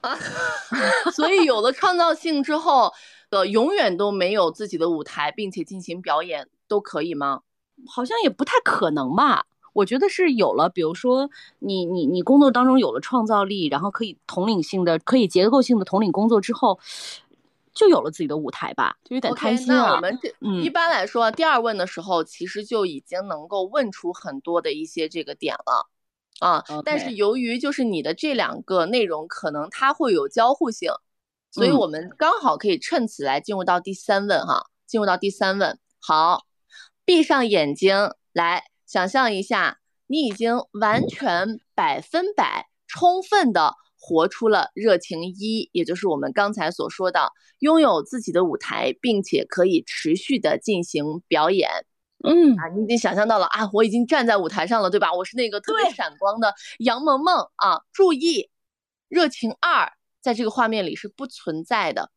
[0.00, 0.16] 啊，
[1.12, 2.92] 所以有了创造性之后，
[3.30, 7.42] 呃，永远都没有自己的舞台，并且进行表演，都可以吗？
[7.86, 9.46] 好像也不太可能吧。
[9.78, 16.80] 我觉得是有了，比如说你你你工作当中有了创造力，然后可以统领性的、可以结构性的统领工作之后，
[17.72, 19.86] 就有了自己的舞台吧，就有点贪心啊。
[19.86, 25.88] 那我们这一般来说，第二问的时候，其实就已经能够问出很多的一些这个点了
[26.40, 26.64] 啊。
[26.84, 30.90] 但是由于就是你的这两个内容可能它会有交互性，
[31.52, 34.66] 所以我们刚好可以趁此来进入到第三问哈。
[34.88, 36.46] 进入到第三问，好，
[37.04, 38.64] 闭上眼睛来。
[38.88, 51.68] 想象一下，你已经完全百分百充分的活出了热情一，也就是我们刚才所说的拥有自己的舞台，并且可以持续的进行表演。
[52.24, 55.12] 嗯啊，你已经想象到了啊，我已经站在舞台上了，对吧？
[55.12, 57.82] 我是那个特别闪光的杨萌萌啊！
[57.92, 58.48] 注意，
[59.08, 62.10] 热情二在这个画面里是不存在的。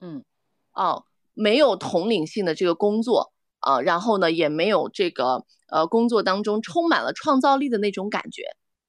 [0.00, 0.24] 嗯，
[0.72, 3.34] 哦，没有统领性的这个工作。
[3.68, 8.44] 啊，然后呢，也没有这个呃，工作当中充满了创造力的那种感觉，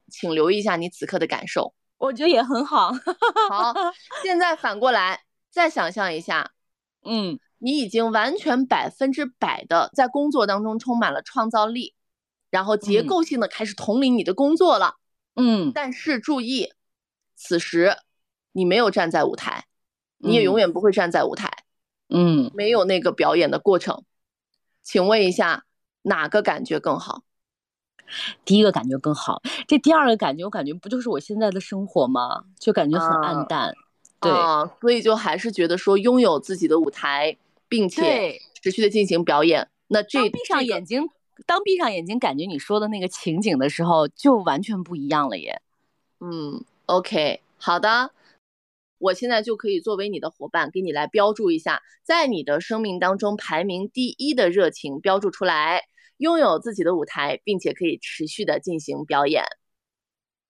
[0.09, 1.73] 请留意一下你此刻的感受。
[1.97, 2.93] 我觉得也很好。
[3.49, 3.73] 好，
[4.23, 6.51] 现在反过来再想象一下，
[7.03, 11.93] 嗯，你已经完全百分之百的在工作当中充满了创造力，
[12.49, 14.95] 然后结构性的开始统领你的工作了。
[15.35, 16.71] 嗯，但是注意，
[17.35, 17.97] 此时
[18.53, 19.65] 你没有站在舞台，
[20.19, 21.51] 你也永远不会站在舞台。
[22.07, 24.05] 嗯，没有那个表演的过程。
[24.89, 25.65] 请问一下，
[26.01, 27.21] 哪个感觉更好？
[28.43, 29.39] 第一个感觉更好。
[29.67, 32.45] 这第二个感觉，我感觉不就是我现在的生活吗？
[32.57, 33.71] 就感觉很暗淡。
[34.19, 34.31] 对，
[34.81, 39.69] 所以就还是觉得说拥有自己的舞台，并且持续的进行表演。
[39.89, 41.07] 那这闭上眼睛，
[41.45, 45.61] 当闭上眼睛感觉你说的那个情景的时候，就完全不一样了耶。
[46.19, 48.09] 嗯，OK，好的。
[48.99, 55.81] 我现在就可以作为你的伙伴，给你来标注一下，在你的生命当中排名第一的热情标注出来，
[56.17, 59.43] 拥有自己的舞台，并且可以持续的进行表演。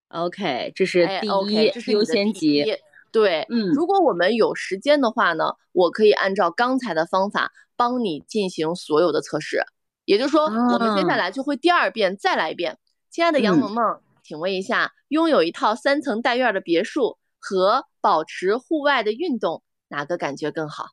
[0.10, 2.66] OK，这是第一，这是优先级。
[3.12, 9.64] 对，嗯，如果我们有时间的话呢，我可以按照刚才的方法帮你进行所有的测试。
[10.06, 12.78] 也就是说，我们接下来就会第二遍再来一遍。
[13.12, 20.86] 亲爱的杨萌萌，请问一下，拥有一套三层带院的别墅和保持户外的运动，哪个感觉更好？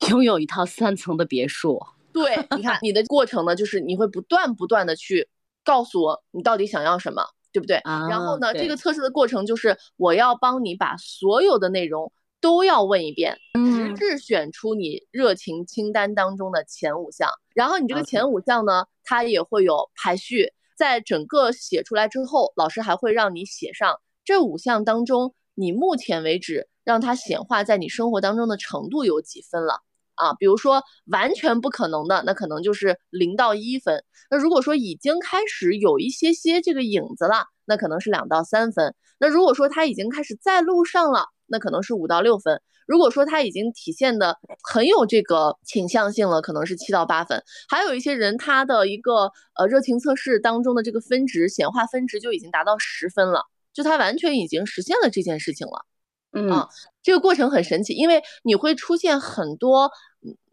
[0.10, 1.80] 拥有一套三层的别墅。
[2.12, 5.28] 对，你看你的过程呢，就是你会不断不断的去
[5.64, 7.80] 告诉我你到底想要什么，对不对？
[7.84, 17.28] 然后呢，这个测试的过程就是我要帮你把所有的内容都要问一遍，直至选出你热情清单当中的前五项。
[17.54, 25.34] 然后你这个前五项呢，它也会有排序，在整个写出来之后，老师还会让你写上这五项当中。
[25.58, 29.80] 你目前为止让它显化在你生活当中的程度有几分了
[30.14, 30.32] 啊？
[30.34, 34.04] 比如说完全不可能的，那可能就是零到一分。
[34.30, 38.94] 那如果说已经开始有一些些这个影子了，那可能是两到三分。
[39.18, 42.62] 那如果说它已经开始在路上了，那可能是五到六分。
[42.86, 47.42] 如果说它已经体现的很有这个倾向性了，可能是七到八分。
[47.68, 53.42] 还有一些人他的一个呃热情测试当中的这个分值显化分值就已经达到十分了。
[53.78, 55.86] 就他完全已经实现了这件事情了，
[56.32, 56.66] 嗯，
[57.00, 59.88] 这个过程很神奇，因为你会出现很多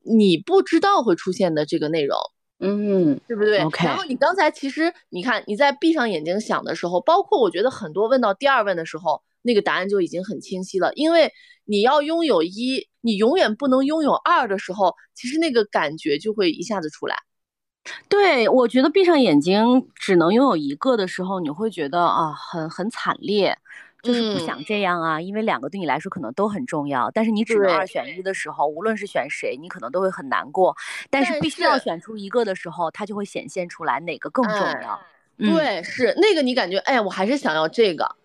[0.04, 2.16] 你不知道会出现的这个内容，
[2.60, 3.88] 嗯，对不对？OK。
[3.88, 10.94] 然后你刚才其实你看你在闭上眼睛想的时候，包括我觉得很多问到第二问的时候，那个答案就已经很清晰了。
[10.94, 11.34] 因为
[11.64, 17.16] 你要拥有一，你永远不能拥有二的时候，其实那个感觉就会一下子出来。
[18.10, 23.58] 对，我觉得闭上眼睛只能拥有一个的时候，你会觉得啊，很很惨烈。
[24.04, 30.78] 就是不想这样啊，因为两个对你来说可能都很重要，但是你只能二选一的时候，无论是选谁，你可能都会很难过。
[31.10, 35.02] 但是必须要选出一个的时候，它就会显现出来哪个更重要。
[35.40, 38.16] 对，是那个你感觉，哎呀，我还是想要这个。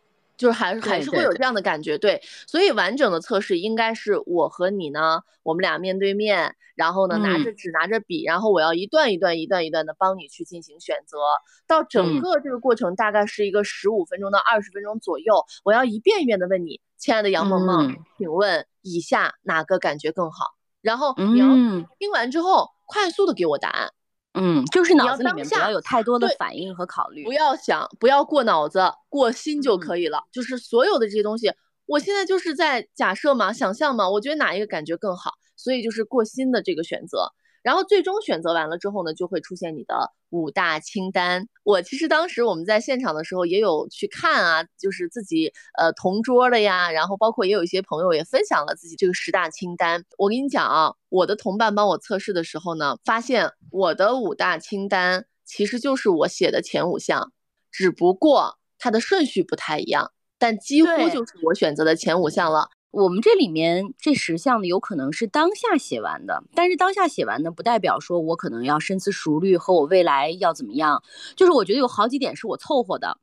[0.41, 11.19] 就是还是还是会有这样的感觉，对，所以完整的测试应该是我和你呢，我们俩面对面，然后呢拿着纸拿着笔，然后我要一段一段一段一段的帮你去进行选择，
[11.67, 20.55] 到整个这个过程大概是一个十五分钟到二十分钟左右，我要一遍一遍的问你，亲爱的杨萌萌，请问以下哪个感觉更好？
[20.81, 21.47] 然后你要
[21.99, 23.91] 听完之后快速的给我答案。
[24.35, 30.23] 嗯，就是脑子里面不要有太多的反应和考虑，不要想，不要过脑子，过心就可以了。
[30.31, 31.53] 就是所有的这些东西，
[31.87, 37.33] 我现在就是在假设嘛，想象嘛，我觉得哪一个感觉更好，所以就是过心的这个选择。
[37.63, 41.47] 然后最终选择完了之后呢，就会出现你的五大清单。
[41.63, 50.05] 我其实当时我们在现场的时候也有去看啊，就是自己呃同桌的呀，然后包括也有一些朋友也分享了自己这个十大清单。
[50.17, 57.33] 我跟你讲啊，我的同伴帮我测试的时候呢，发现我的五大清单其实就是我写的前五项，
[57.71, 62.71] 只不过它的顺序不太一样，但几乎就是我选择的前五项了。
[62.91, 71.03] 我们这里面这十项呢，有可能是当下写完的，但是当下写完呢，不代表说我可能要深思熟虑和我未来要怎么样。
[71.37, 73.19] 就是我觉得有好几点是我凑合的，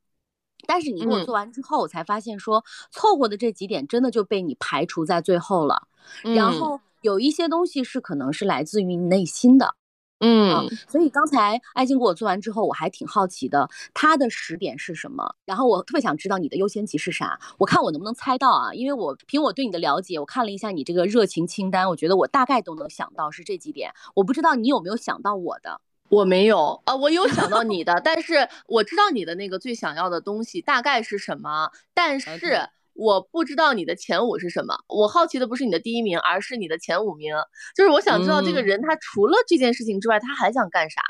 [0.66, 5.86] 但是你给我做完之后，我才发现说凑合的这几点真的就被你排除在最后了。
[6.22, 9.74] 然后有一些东西是可能是来自于你内心的。
[10.20, 15.36] 嗯，所以刚才爱静给我做完之后，我还挺好奇的，他的十点是什么？
[15.44, 17.38] 然后我特别想知道你的优先级是啥？
[17.58, 18.72] 我看我能不能猜到啊？
[18.74, 23.92] 因为我凭我对你的了解，我看了一下你这个热情清单，我觉得我大概都能想到是这几点。
[24.14, 25.80] 我不知道你有没有想到我的？
[26.08, 32.68] 我没有啊，我有想到你的，但是我知道你的那个最想要的东西大概是什么，但是。
[32.98, 37.32] 我不知道你的前五是什么，我好奇的不是你的第一名，而是你的前五名。
[37.76, 41.00] 就是我想知道这个人他除了这件事情之外，他还想干啥？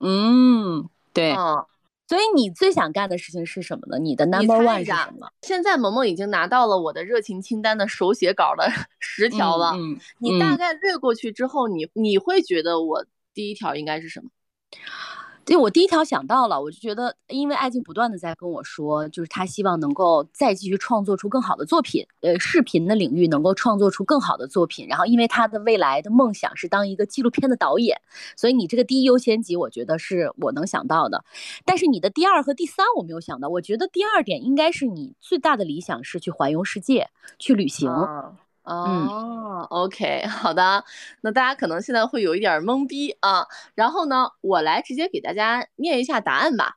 [0.00, 1.34] 嗯，对。
[1.34, 1.62] 嗯，
[2.08, 3.98] 所以你最想干的事情是什么呢？
[3.98, 5.30] 你的 number one 是什么？
[5.42, 8.66] 现在萌萌已经拿到了我的热情清单的手写稿的
[8.98, 9.72] 十条了。
[9.76, 14.30] 嗯，你大概略过去之后，你你会觉得我第一条应该是什么？
[15.46, 24.88] 对我第一条想到了，我就觉得，因为爱静不断的在跟我说，就是他希望能够再继续创作出更好的作品，呃，视频的领域能够创作出更好的作品。
[24.88, 28.00] 然后，因为他的未来的梦想是当一个纪录片的导演，
[28.36, 31.24] 所以你这个第一优先级，我觉得是我能想到的。
[31.64, 37.88] 但是你的第二和第三我没有想到，我觉得第二点应该是你最大的理想是去环游世界，去旅行。
[38.66, 40.84] 哦，OK，好的，
[41.20, 43.46] 那大家可能现在会有一点懵逼啊。
[43.74, 46.76] 然后呢，我来直接给大家念一下答案吧。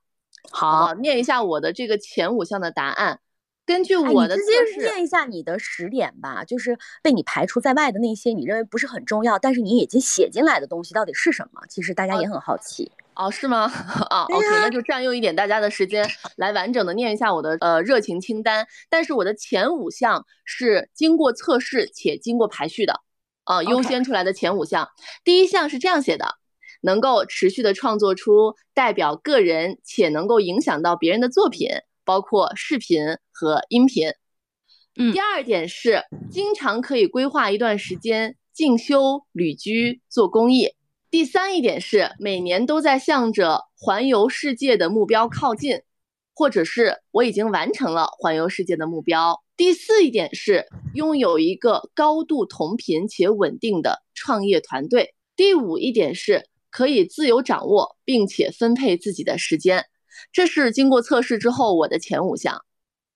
[0.52, 3.20] 好，念一下我的这个前五项的答案。
[3.66, 11.62] 根据我的直接念一下你的十点吧，就是被你排除在外的那些你认为不是很重要，但是你已经写进来的东西到底是什么？
[11.70, 12.92] 其实大家也很好奇。
[12.94, 13.66] 哦，是吗？
[14.12, 18.68] 啊，OK，那就占用一点大家的时间， 来完整的念一下我的呃热情清单。
[18.88, 23.02] 但是我的前五项是经过测试且经过排序的，
[23.46, 24.88] 啊，优先出来的前五项。
[25.24, 26.36] 第一项是这样写的：
[26.82, 31.68] 能够持续的创作出代表个人且能够影响到别人的作品，
[32.06, 34.14] 包括视频和音频。
[34.98, 35.12] 嗯。
[35.12, 40.74] 第二点是经常可以规划一段时间进修、旅居、做公益。
[41.12, 45.82] 第三一点是每年都在向着环游世界的目标靠近，
[46.36, 49.42] 或者是我已经完成了环游世界的目标。
[49.58, 55.16] 第四一点是拥有一个高度同频且稳定的创业团队。
[55.36, 59.86] 第五一点是可以自由掌握并且分配自己的时间。
[60.32, 62.64] 这是经过测试之后我的前五项。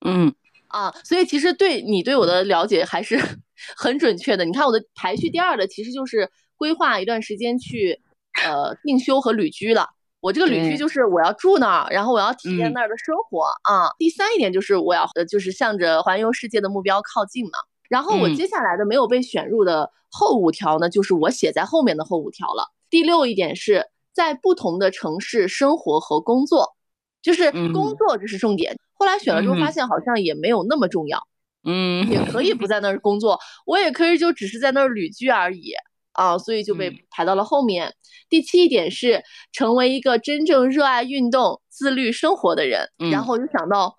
[0.04, 0.34] 嗯
[0.68, 3.20] 啊，所以其实对你对我的了解还是
[3.78, 4.46] 很准确的。
[4.46, 6.32] 你看我的排序第二的其实就是。
[6.58, 8.00] 规划一段时间去，
[8.44, 9.90] 呃，进修和旅居了。
[10.20, 13.90] 我这个旅居就是我要住那儿，然后我要体验那儿的生活啊。
[13.98, 17.52] 第三一点就是我要，呃，就是向着环游世界的目标靠近嘛。
[17.90, 22.72] 然后我接下来的没有被选入的后五条呢，就是我写在后面的后五条了。
[22.90, 26.76] 第六一点是在不同的城市生活和工作，
[27.22, 28.78] 就是工作这是重点。
[28.94, 31.22] 后来选了之后发现好像也没有那么重要，
[31.66, 35.74] 嗯，也可以不在那儿工作，我也可以就只是在那儿旅居而已。
[36.14, 37.94] 啊，所以就被排到了后面。
[38.30, 42.90] 第七点是成为一个真正热爱运动、自律生活的人。
[43.12, 43.96] 然后我就想到，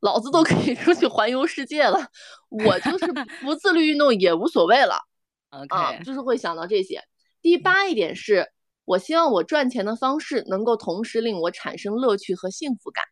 [0.00, 1.98] 老子都可以出去环游世界了，
[2.50, 3.06] 我就是
[3.42, 5.00] 不自律运动也无所谓了。
[5.50, 7.02] OK，就是会想到这些。
[7.40, 8.50] 第八一点是，
[8.84, 13.04] 我希望我赚钱的方式能够同时令我产生乐趣和幸福感。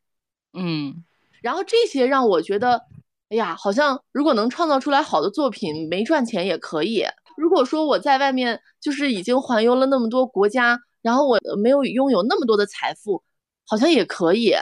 [0.52, 1.04] 嗯，
[1.40, 2.82] 然后这些让我觉得，
[3.30, 7.04] 哎呀，好像如果能创造出来好的作品，没赚钱也可以。
[7.36, 13.22] 如果说我在外面就是已经环游了那么多国家，然后我没有拥有那么多的财富，
[13.66, 14.54] 好像也可以。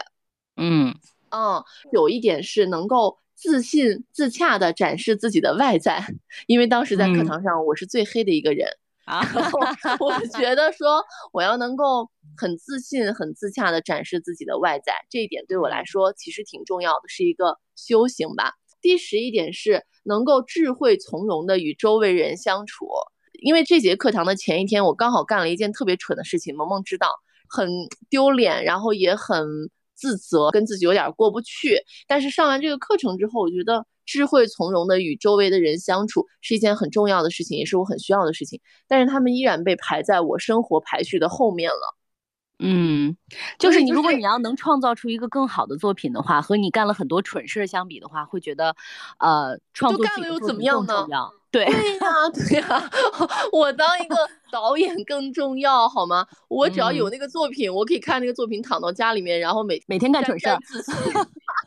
[0.56, 0.94] 嗯
[1.30, 1.62] 嗯，
[1.92, 6.06] 有一点是能够自信自洽的展示自己的外在，
[6.46, 8.68] 因为当时在课堂上我是最黑的一个人。
[9.04, 9.20] 啊，
[10.00, 12.08] 我觉得说我要能够
[12.38, 18.54] 很自信、很自洽的展示自己的外在，这一点对我来说其实挺重要的，是一个修行吧。
[18.80, 22.86] 第十一点是能够智慧从容的与周围人相处，
[23.42, 27.08] 因为这节课堂的前一天，我刚好干了一件特别蠢的事情，萌萌知道，
[27.48, 27.68] 很
[28.08, 29.46] 丢脸，然后也很
[29.94, 31.78] 自责，跟自己有点过不去。
[32.06, 33.84] 但是上完这个课程之后，我觉得。
[34.06, 38.60] 智慧从容的与周围的人相处是一件很重要的事情，也是我很需要的事情。
[38.86, 41.96] 但是他们依然被排在我生活排序的后面了。
[42.60, 43.16] 嗯，
[43.58, 48.74] 就是你，如果你要能创造出一个更好的作品的话，和你干了很多蠢事相比的话，会觉得，
[49.18, 51.06] 呃，创作干了又怎么样呢？
[51.50, 52.90] 对对呀，对呀，
[53.52, 54.16] 我当一个
[54.50, 56.26] 导演更重要，好吗？
[56.48, 60.48] 我只要有那个作品，我可以看那个作品，躺到家里面，然后每每天干蠢事。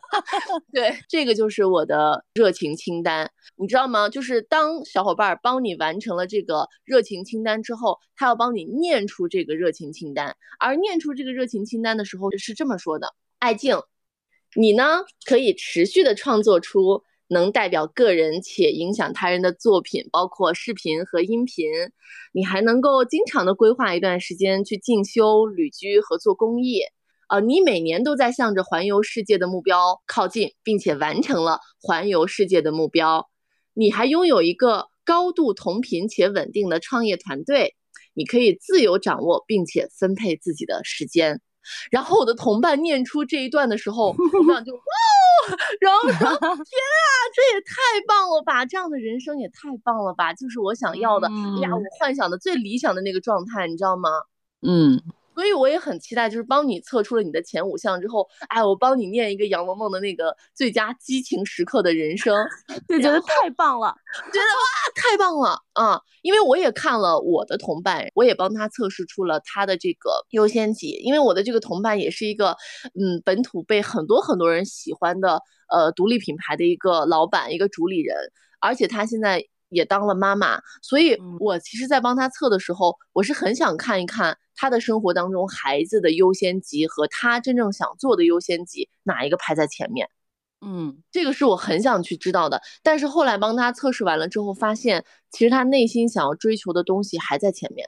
[0.74, 4.10] 对，这个就是我的热情清单，你知道吗？
[4.10, 13.78] 就是当小伙伴帮你完成了这个热情清单之后，他要帮你念出这个热情清单，而念出这个热情清单的时候是这么说的：爱静，
[14.56, 17.04] 你呢可以持续的创作出。
[17.30, 21.70] 能代表个人且影响他人的作品，包括视频和音频。
[22.32, 26.84] 你还能够经常的规划一段时间去进修、旅居和做公益。
[27.28, 33.30] 啊，你每年都在向着环游世界的目标靠近，并且完成了环游世界的目标。
[33.74, 37.76] 你还拥有一个高度同频且稳定的创业团队，
[38.14, 41.42] 你可以自由掌握并且分配自己的时间。
[41.92, 44.80] 然后我的同伴念出这一段的时候，我们俩就哇，
[45.82, 46.10] 然后说
[46.40, 47.76] 天啊，这也太
[48.08, 48.66] 棒了吧！
[48.66, 50.34] 这样的人生也太棒了吧！
[50.34, 54.10] 就是我想要的，哎呀，我幻想的最理想的那个状态，你知道吗？
[54.66, 55.04] 嗯。
[55.38, 62.36] 所以我也很期待，就是帮你测出了你的前五项之后，哎，我帮你念一个杨萌萌的那个最佳激情时刻的人生，
[62.90, 63.96] 就觉得太棒了，
[64.34, 64.66] 觉得哇，
[64.96, 66.02] 太棒了啊！
[66.24, 72.58] 因为我也看了我的同伴，我也帮他测试出了他的这个优先级，因为我的这个同伴也是一个
[73.00, 75.40] 嗯本土被很多很多人喜欢的
[75.72, 78.18] 呃独立品牌的一个老板，一个主理人，
[78.60, 79.46] 而且他现在。
[79.70, 90.10] 也当了妈妈，所以我其实，在帮他测的时候，我是很想看一看他的生活当中孩子的优先级和他真正想做的优先级哪一个排在前面。
[90.62, 92.62] 嗯，这个是我很想去知道的。
[92.82, 97.88] 但是后来帮他测试完了之后，发现其实他内心想要追求的东西还在前面。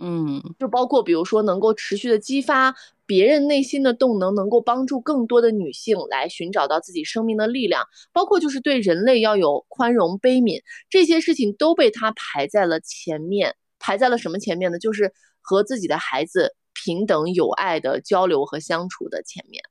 [0.00, 2.74] 嗯，就包括比如说能够持续的激发
[3.06, 14.78] 别人内心的动能，能够帮助更多的女性来寻找到自己生命的力量，包括就是对人类要有宽容悲悯，这些事情都被他排在了前面，排在了什么前面呢？
[14.78, 19.62] 就是和自己的孩子平等有爱的交流和相处的前面。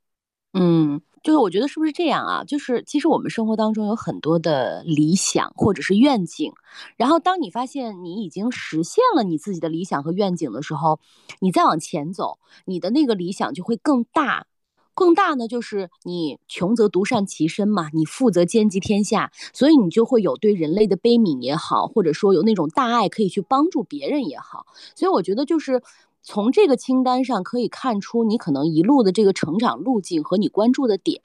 [0.54, 1.02] 嗯。
[1.24, 2.44] 就是我觉得是不是这样啊？
[2.44, 6.52] 就是其实我们生活当中有很多的理想或者是愿景，
[6.98, 11.00] 然后当你发现你已经实现了你自己的理想和愿景的时候，
[11.40, 14.48] 你再往前走，你的那个理想就会更大，
[14.94, 25.82] 更大呢，就是你穷则独善其身嘛，你富则兼济天下，所以你就会有对人类的悲悯也好，或者说有那种大爱可以去帮助别人也好，所以我觉得就是。
[26.24, 31.20] 从这个清单上可以看出，你可能一路的这个成长路径和你关注的点。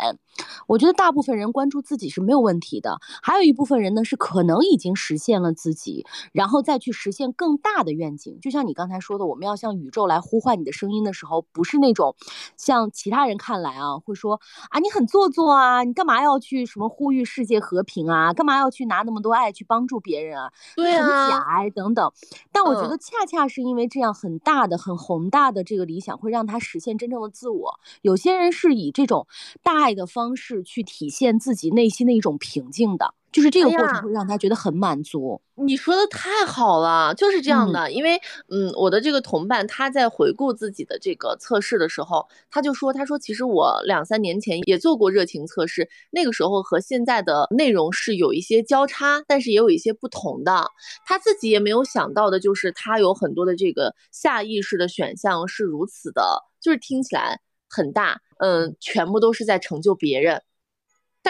[0.67, 8.39] 我觉得大部分人关注自己是没有问题的，还有一部分人呢是可能已经实现了自己，然后再去实现更大的愿景。
[8.41, 12.15] 就像你刚才说的，我们要向宇宙来呼唤你的声音的时候，不是那种
[12.57, 14.41] 像其他人看来啊，会说
[14.71, 20.53] 啊你很做作啊，你干嘛要去什么呼吁世界和平啊，干嘛要去拿那么多爱去帮助别人啊？
[20.77, 22.13] 对啊，很假哎等等。
[22.53, 24.79] 但我觉得恰恰是因为这样很大的。
[24.88, 27.78] 很很宏大的这个理想会让他实现真正的自我。
[28.01, 29.26] 有些人是以这种
[29.62, 33.14] 大爱的方式去体现自己内心的一种平静的。
[33.39, 35.41] 就是这个过程会让他觉得很满足。
[35.55, 37.91] 你说的太好了，就是这样的。
[37.93, 50.66] 因为，嗯，我的这个同伴他在回顾自己的这个测试的时候，他就说，他说其实我两三年前也做过热情测试，那个时候和现在的内容是有一些交叉，但是也有一些不同的。
[51.07, 60.43] 他自己也没有想到的，就是他有很多的这个下意识的选项是如此的，就是听起来很大，嗯，全部都是在成就别人。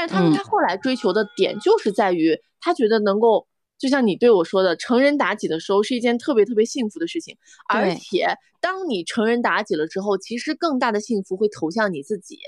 [0.07, 3.47] 是他说他后来追求的点就是在于他觉得能够，
[3.79, 7.37] 就像你对我说的，成人妲己的时候是一件特别特别幸福的事情。
[7.69, 8.27] 而且
[8.61, 12.39] 当你成人妲己了之后，其实更大的幸福会投向你自己。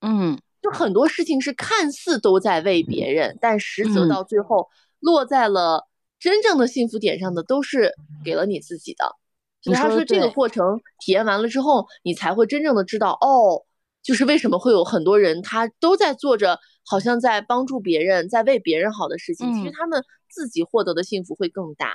[0.00, 4.68] 嗯，就很多事情是看似都在为别人，但实则到最后
[5.00, 5.88] 落在了
[6.18, 7.92] 真正的幸福点上的，都是
[8.24, 9.16] 给了你自己的。
[9.60, 13.64] 所以他说这个过程体验完了之后，你才会真正的知道哦。
[14.02, 21.92] 就是为什么会有很多人，他都在做着好像在帮助别人，在为别人好的事情，其实他们自己获得的幸福会更大。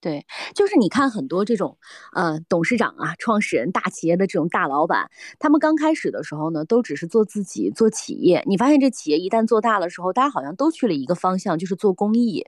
[0.00, 0.24] 对，
[0.54, 1.76] 就是你看很多这种，
[2.14, 8.44] 呃，董事长啊、创始人、大企业的这种大老板，他们刚开始的时候呢，都只是做自己、做企业。
[8.46, 12.46] 你发现这企业一旦做大了时候，大家好像都去了一个方向，就是做公益。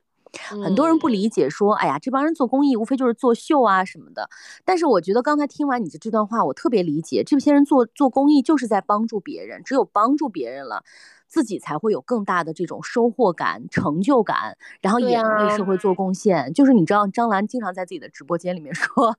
[0.62, 4.28] 很多人不理解，说，哎呀，这帮人做公益无非就是作秀啊什么的。
[4.64, 10.84] 但是我觉得刚才听完你的这段话，我特别理解，这些人做做公益就是在帮助别人，只有帮助别人了。
[11.30, 16.52] 自己才会有更大的这种收获感、成就感，然后也能为社会做贡献。
[16.52, 19.16] 就是你知道，张兰经常在自己的直播间里面 说：“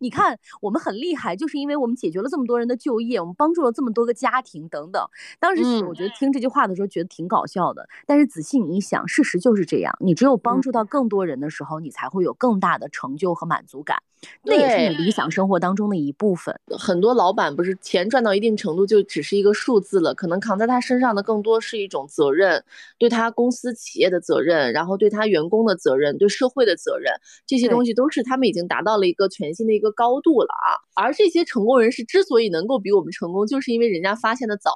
[0.00, 5.06] 你看我们很厉害，就是因为我们解决了这么多人的就业，我们帮助了这么多个家庭等等。”
[5.38, 9.94] 当时我觉得听这句话的时候觉得挺搞笑的，但是仔细你一想，事实就是这样。
[10.00, 13.98] 你只有帮助到更多人的时候，你才会有更大的成就和满足感。
[14.44, 16.54] 那也是你理想生活当中的一部分。
[16.78, 22.64] 很多老板不是钱赚到一定程度就只是一个数字了，可能扛在他身上的更多是一种责任，
[22.98, 27.12] 对他公司企业的责任，然后对他员工的责任，对社会的责任，
[27.46, 30.78] 这些东西都是他们已经达到了一个全新的一个高度了啊。
[30.94, 34.72] 而这些成功人士之所以能够比我们成功，就是因为人家发现的早，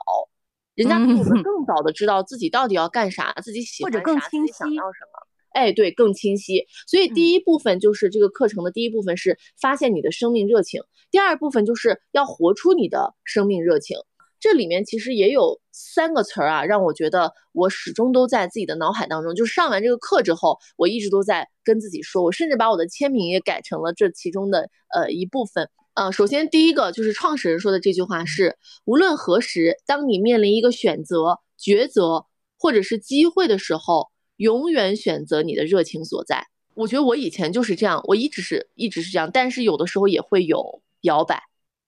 [0.74, 5.26] 人家比我们 更早的知道自己到底要干啥，自己喜欢啥，自己想要什么。
[5.52, 6.66] 哎，对，更清晰。
[6.86, 13.96] 所以第一部分就是这个课程的第一部分是发现你的生命热情，第二部分就是要活出你的生命热情。
[14.38, 19.34] 这里面其实也有三个词儿啊，让我觉得我始终都在自己的脑海当中。
[19.34, 25.68] 就是上完这个课之后，我一直都在跟自己说，我甚至把我的签名也改成了这其中的呃一部分。
[25.94, 32.26] 呃，首先第一个就是创始人说的这句话是：无论何时，当你面临一个选择、抉择
[32.58, 34.08] 或者是机会的时候。
[34.38, 36.46] 永远选择你的热情所在。
[36.74, 41.42] 我觉得我以前就是这样，我一直是一直是这样，但是有的时候也会有摇摆。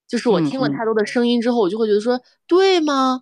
[0.08, 3.20] 就是我听了太多的声音之后，我就会觉得说，对吗？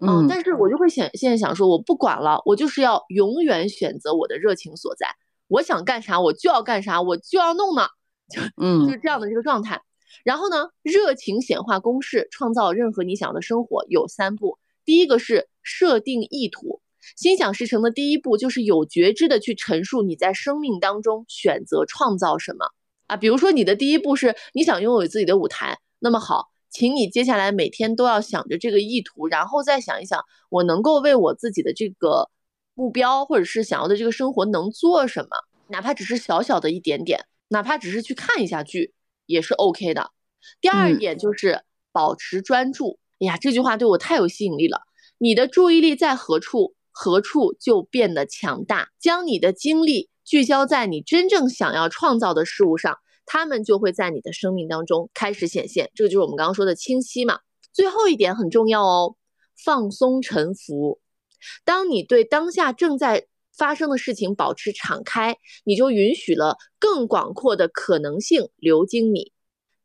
[0.00, 5.08] 嗯，但是我就会想现在想说，我不管了，我就是要永远选择我的热情所在。
[5.48, 7.88] 我想干啥，我就要干啥，我就要弄呢，
[8.30, 9.82] 就嗯，就是这样的这个状态。
[10.22, 14.58] 然后呢，热情显化公式，创造任何你想要的生活有三步。
[14.84, 16.80] 第一个是设定意图。
[17.16, 22.66] 心想事成的第一步就是有觉知的去陈述你在生命当中选择创造什么
[23.06, 23.16] 啊？
[23.16, 30.20] 比如说你的第一步是你想拥有自己的舞台，那么好，请你接下来每天都要想着这个意图，然后再想一想
[30.50, 32.30] 我能够为我自己的这个
[32.74, 35.28] 目标或者是想要的这个生活能做什么，
[35.68, 38.94] 哪怕只是小小的一点点，哪怕只是去看一下剧
[39.26, 40.10] 也是 OK 的。
[40.60, 42.98] 第二点就是保持专注。
[43.20, 44.82] 哎呀，这句话对我太有吸引力了。
[45.18, 46.74] 你的注意力在何处？
[46.92, 48.88] 何处就变得强大。
[48.98, 55.90] 将你的精力聚焦在你真正想要创造的事物上，他们就会在你的生命当中开始显现。
[55.94, 57.40] 这个就是我们刚刚说的清晰嘛。
[57.72, 59.16] 最后一点很重要哦，
[59.62, 61.00] 放松沉浮。
[61.64, 63.26] 当你对当下正在
[63.56, 69.32] 发生的事情保持敞开，你就允许了更广阔的可能性流经你。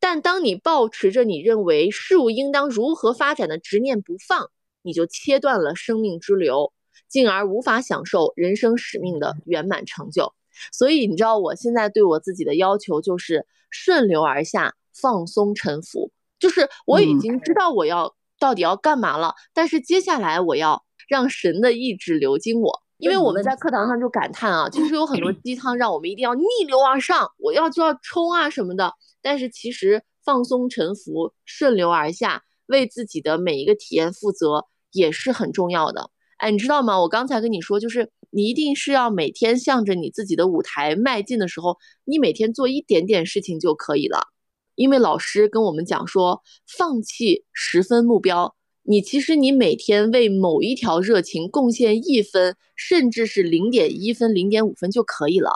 [0.00, 4.50] 但当你保持着你认为事物应当如何发展的执念不放，
[4.82, 6.72] 你就切断了生命之流。
[7.06, 10.32] 进而无法享受人生使命的圆满成就，
[10.72, 28.92] 所以你知道我现在对我自己的要求就是顺流而下，放松沉浮，就是我已经知道我要到底要干嘛了，但是接下来我要让神的意志流经我，因为我们在课堂上就感叹啊，其实有很多鸡汤让我们一定要逆流而上，我要就要冲啊什么的，
[29.22, 36.10] 但是其实放松沉浮，顺流而下，为自己的每一个体验负责也是很重要的。
[36.38, 37.00] 哎，你知道吗？
[37.00, 44.26] 我刚才跟你说，就是你一定是要每天向着你自己的舞台迈进的时候，你每天做一点点事情就可以了。
[44.74, 55.50] 因为老师跟我们讲说，放弃十分目标，你其实你每天为某一条热情贡献一分，甚至是零点一分、零点五分就可以了。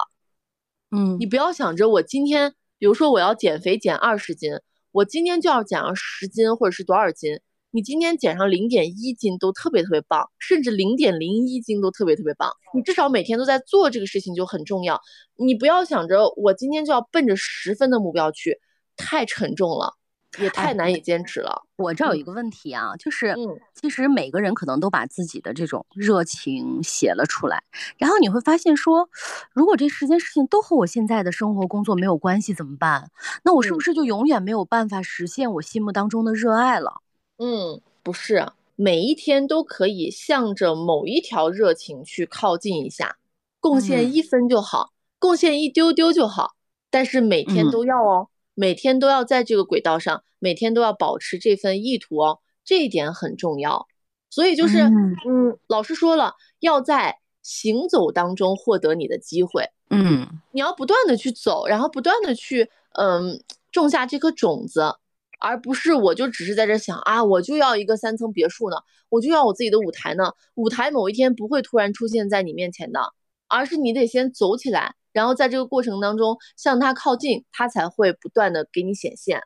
[0.92, 4.52] 嗯，你不要想着我今天，比如说我要减肥减二十斤，
[4.92, 7.40] 我今天就要减了十斤或者是多少斤。
[7.70, 12.50] 你今天减上零点一斤都特别特别棒，甚至零点零一斤都特别特别棒。
[12.74, 15.00] 你至少每天都在做这个事情就很重要。
[15.36, 18.58] 你不要想着我今天就要奔着十分的目标去，
[18.96, 19.94] 太沉重了。
[20.38, 21.62] 也太难以坚持了。
[21.78, 23.34] 我这有一个问题啊，就是
[23.80, 27.62] 其实每个人可能都把自己的这种热情写了出来，
[27.96, 29.08] 然后你会发现说，
[29.54, 33.10] 如果这十件事情都和我现在的生活工作没有关系怎么办？
[33.42, 37.00] 那我是不是就永远没有办法实现我心目当中的热爱了？
[37.38, 43.16] 嗯，不是，每一天都可以向着某一条热情去靠近一下，
[43.60, 46.56] 贡献一分就好，贡献一丢丢就好，
[46.90, 48.28] 但是每天都要哦。
[48.54, 53.86] 每天都要在这个轨道上，每天都要保持这份意图哦，这一点很重要。
[54.30, 59.70] 所以就是，嗯，老师说了，要在行走当中获得你的机会。
[59.90, 64.96] 嗯，你要不断的去走，然后不断的去，嗯，种下这颗种子，
[65.38, 68.76] 而不是我就只是在这想啊，我就要一个三层别墅呢，
[69.08, 70.32] 我就要我自己的舞台呢。
[70.54, 73.00] 舞台某一天不会突然出现在你面前的，
[73.48, 74.94] 而是你得先走起来。
[75.12, 79.42] 然后在这个过程当中向它靠近，它才会不断的给你显现。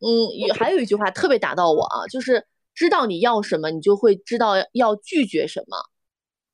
[0.00, 5.78] 嗯，也还有一句话特别打到我啊，就是知道你要什么，你就会知道要拒绝什么。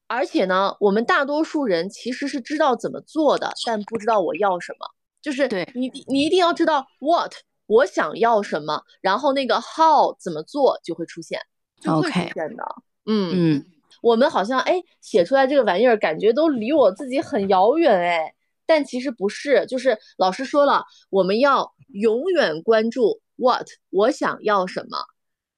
[0.07, 4.87] 而且呢，我们大多数人其实是知道怎么做的，但不知道我要什么。
[5.21, 7.33] 就是你你一定要知道 what
[7.73, 11.41] 我想要什么，然后那个 how 怎么做就会出现，
[11.81, 12.65] 就会出现的。
[13.07, 13.67] 嗯嗯，
[14.03, 18.35] 我们好像哎写出来这个玩意儿，感觉都离我自己很遥远哎。
[18.65, 24.99] 但其实不是，就是老师说了，我们要永远关注 what 我想要什么，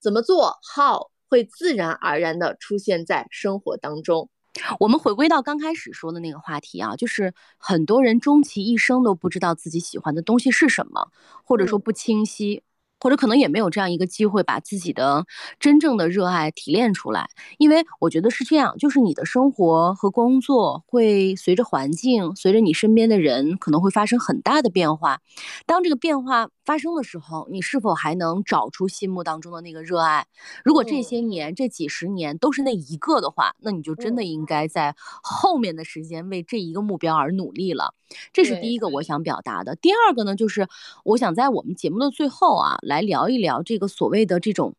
[0.01, 4.31] 怎么做 how 会自然而然的出现在生活当中。
[4.79, 11.11] 我们回归到刚开始说的那个话题啊，就是很多人终其一生都不知道自己喜欢的东西是什么，
[11.45, 12.63] 或者说不清晰。
[13.01, 15.27] 或者可能也没有这样一个机会，把自己的
[15.61, 17.29] 真正的热爱提炼出来。
[17.59, 25.21] 因为我觉得是这样，就是你的生活和工作会随着环境，随着你身边的人，可能会发生很大的变化。
[25.67, 30.27] 当这个变化发生的时候，你是否还能找出心目当中的那个热爱？
[30.65, 37.95] 如果这些年、这几十年都是那一个的话，那你就真的应该在后面的时间为这一个目标而努力了。
[38.33, 39.75] 这是第一个我想表达的。
[39.77, 40.69] 第二个呢，就是
[41.05, 44.75] 我想在我们节目的最后啊，来聊一聊这个所谓的这种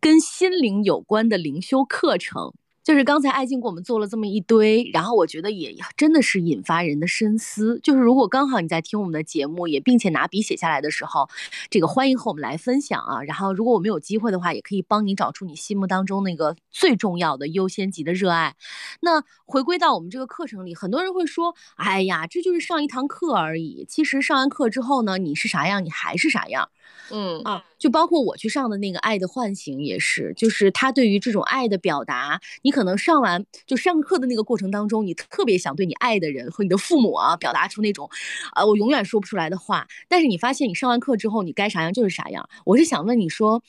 [0.00, 2.54] 跟心灵有关的灵修课程。
[2.84, 7.80] 就是刚才爱静给我们做了这么一堆，然后我觉得也真的是引发人的深思。
[7.82, 11.28] 就是如果刚好你在听我们的节目，也并且拿笔写下来的时候，
[11.70, 13.22] 这个欢迎和我们来分享啊。
[13.22, 18.54] 然后如果我们有机会的话，也可以帮你找出你心目当中那个最重要的优先级的热爱。
[19.00, 26.68] 那回归到我们这个课程里，很多人会说：“哎呀，这就是上一堂课而已。”其实上完课之后呢，你是啥样，你还是啥样。
[27.10, 38.08] 嗯啊，就包括我去上的那个爱的唤醒也是，就是他对于这种爱的表达，你可能上完就上课的那个过程当中，你特别想对你爱的人和你的父母啊表达出那种，
[38.54, 39.86] 啊，我永远说不出来的话。
[40.08, 42.48] 但是你发现你上完课之后，你该啥样就是啥样。
[42.64, 43.62] 我是想问你说，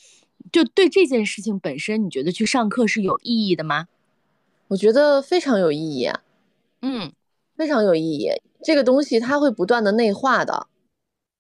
[0.50, 3.90] 就对这件事情本身，你觉得去上课是有意义的吗？
[4.70, 6.10] 我觉得非常有意义。
[6.82, 7.12] 嗯，
[7.58, 8.30] 非常有意义。
[8.64, 10.68] 这个东西它会不断的内化的。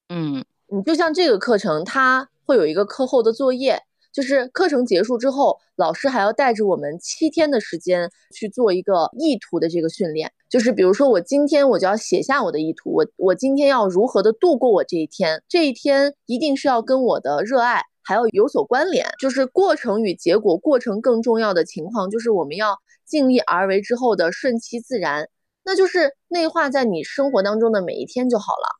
[0.09, 0.43] 嗯。
[0.67, 3.79] 你就像这个课程，它会有一个课后的作业，
[4.13, 10.31] 就是课程结束之后，老师还要带着我们七天的时间去做一个意图的这个训练。
[10.47, 19.05] 就是比如说，我今天我就要写下我的意图，我我今天要如何的度过我这一天，这一天一定是要跟我的热爱还要有所关联。
[19.19, 25.27] 就是过程与结果，过程更重要的情况就是我们要尽力而为之后的顺其自然，
[25.65, 28.79] 那就是内化在你生活当中的每一天就好了。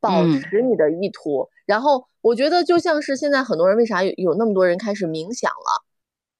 [0.00, 5.84] 保持你的意图，然后我觉得就像是现在很多人为啥有有那么多人开始冥想了，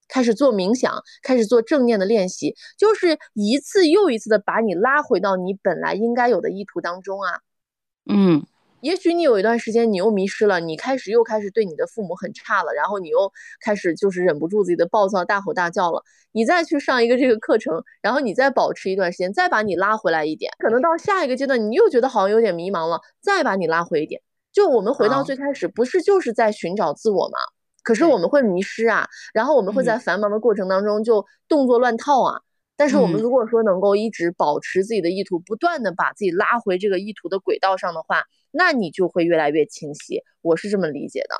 [0.08, 7.40] 开始做冥想，开始做正念的练习，就是一次又一次的把你拉回到你本来应该有的意图当中啊，
[8.10, 8.44] 嗯。
[8.80, 16.02] 也许你有一段时间你又迷失了，你开始又开始对你的父母很差了，然后你又开始就是忍不住自己的暴躁，大吼大叫了。
[16.32, 24.20] 你再去上一个这个课程，然后你再保持一段时间，再把你拉回来一点，可能到下一个阶段你又觉得好像有点迷茫了，再把你拉回一点。
[24.54, 27.38] 就我们回到最开始，不是就是在寻找自我吗？
[27.82, 32.40] 可是我们会迷失啊，然后我们会在繁忙的过程当中就动作乱套啊。
[32.76, 40.22] 但是我们如果说能够一直保持自己的意图，不断的把自己拉回这个意图的轨道上的话，那你就会越来越清晰。
[40.40, 41.36] 我是这么理解的。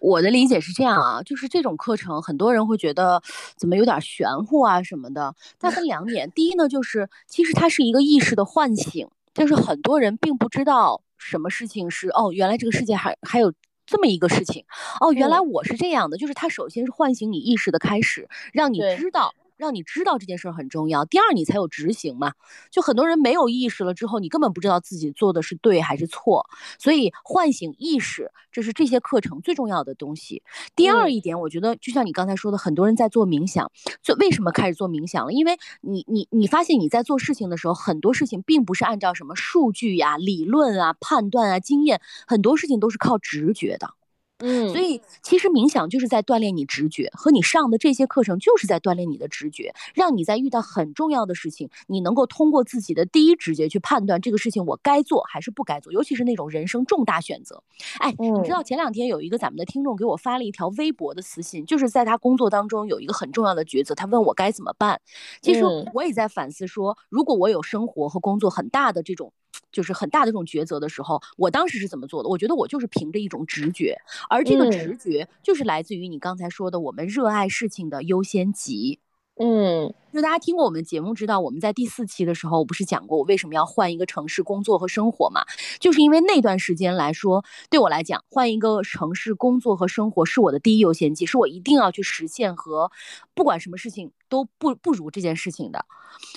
[0.00, 3.22] 我的理解是这样啊，就是这种课程，很多人会觉得
[3.56, 5.34] 怎么有点玄乎啊什么的。
[5.58, 13.52] 它分 两点，第一呢，就是其实它是一个意识的唤醒，就是很多人并不知道什么事情是哦，原来这个世界还还有
[13.86, 14.64] 这么一个事情，
[15.00, 16.16] 哦，原来我是这样的。
[16.16, 19.34] 就是它首先是唤醒你意识的开始，让你知道。
[19.56, 21.04] 让你知道这件事儿很重要。
[21.04, 22.32] 第二，你才有执行嘛。
[22.70, 26.46] 就很多人没有意识了之后，你根本不知道自己做的是对还是错。
[26.78, 30.42] 所以唤醒意识，这是这些课程最重要的东西。
[30.74, 33.70] 第二一点，我觉得就像你刚才说的，很多人在做冥想，
[34.02, 35.32] 就为什么开始做冥想了？
[35.32, 43.90] 因为你你你发现你在做事情的时候，很多事情并不是按照什么数据呀、理论啊、判断啊、经验，很多事情都是靠直觉的。
[44.38, 57.62] 嗯，所以其实冥想就是在锻炼你直觉，和你上的这些课程就是在锻炼你的直觉，让你在遇到很重要的事情，你能够通过自己的第一直觉去判断这个事情我该做还是不该做，尤其是那种人生重大选择。
[57.98, 65.00] 哎，你知道前两天有一个咱们的听众给我发了一条微博的私信，就是在他工作当中有一个很重要的抉择，他问我该怎么办。
[65.42, 65.62] 其实
[65.94, 69.32] 我也在反思说，如果我有生活和工作很大的这种。
[69.74, 72.30] 就是很大的这种抉择的时候，我当时是怎么做的？
[72.30, 73.94] 我觉得我就是凭着一种直觉，
[74.30, 79.00] 而这个直觉就是来自于你刚才说的我们热爱事情的优先级。
[79.00, 85.40] 嗯，嗯就大家听过我们的节目，知道我们在第四期的时候，我不是讲过我为什么要换一个城市工作和生活嘛？
[85.80, 92.92] 就是因为那段时间来说，对我来讲，换一个城市工作和生活是我的第一优先级，是我一定要去实现和
[93.34, 95.84] 不管什么事情都不不如这件事情的。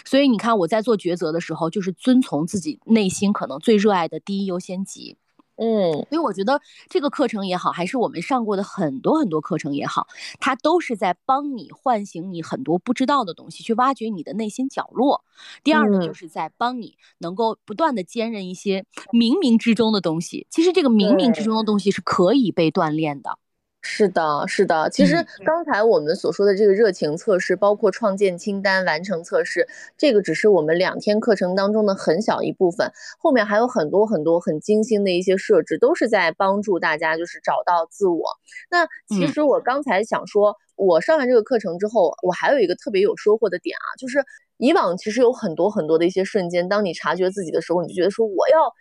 [0.03, 5.17] 所以你看，我在做抉择的时候，就是遵从自己内心可能最热爱的第一优先级。
[5.57, 10.07] 嗯，所以我觉得这个课程也好，还是我们上过的很多很多课程也好，
[10.39, 15.23] 它都是在帮你唤醒你很多不知道的东西，去挖掘你的内心角落。
[15.63, 20.45] 第二呢，就是在帮你能够不断的坚韧一些冥冥之中的东西。
[20.49, 23.37] 其实这个冥冥之中的东西是可以被锻炼的。
[23.81, 24.89] 是的，是的。
[24.89, 25.15] 其实
[25.45, 29.67] 刚才我们所说的这个热情测试，包括创建清单、完成测试，
[29.97, 38.25] 这个只是我们两天课程当中的很小一部分，后面还有很多很多很精心的一些设置，都是在帮助大家就是找到自我。
[38.69, 44.23] 那其实我刚才想说，我上完这个课程之后，我还有一个特别有收获的点啊，就是
[44.57, 48.73] 以往其实有很多很多的一些瞬间，当你察觉自己的时候，你就觉得说我要。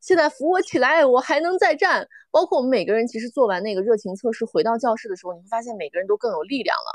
[0.00, 2.06] 现在扶我起来，我还能再站。
[2.34, 6.90] 包括我们每个人，其实做完那个热情测试，回到教室的时候，你会发现每个人都更有力量了，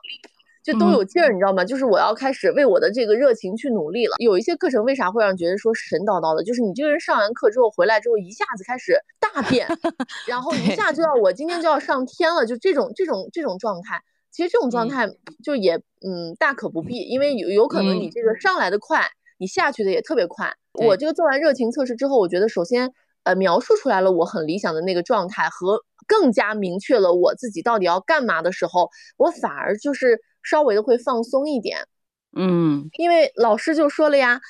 [0.62, 1.64] 就都有劲儿，你知道吗？
[1.64, 4.16] 就是我要开始为我的这个热情去努力了。
[4.18, 6.44] 有一些课程为啥会让觉得说神叨叨的？
[6.44, 9.66] 就是你这个人上完课之后回来之后，一下子开始大变，
[10.28, 14.04] 然后一下就要我今天就要上天了，就这种这种这种状态。
[14.32, 15.10] 其实这种状态
[15.42, 20.54] 就也嗯大可不必，因为有有可能你这个上来的快，你下去的也特别快。
[20.74, 22.92] 我这个做完热情测试之后，我觉得首先，
[23.30, 31.78] 呃，描述出来了我很理想的那个状态，和更加明确了我自己到底要干嘛的时候，我反而就是稍微的会放松一点。
[32.36, 34.42] 嗯，因为老师就说了呀，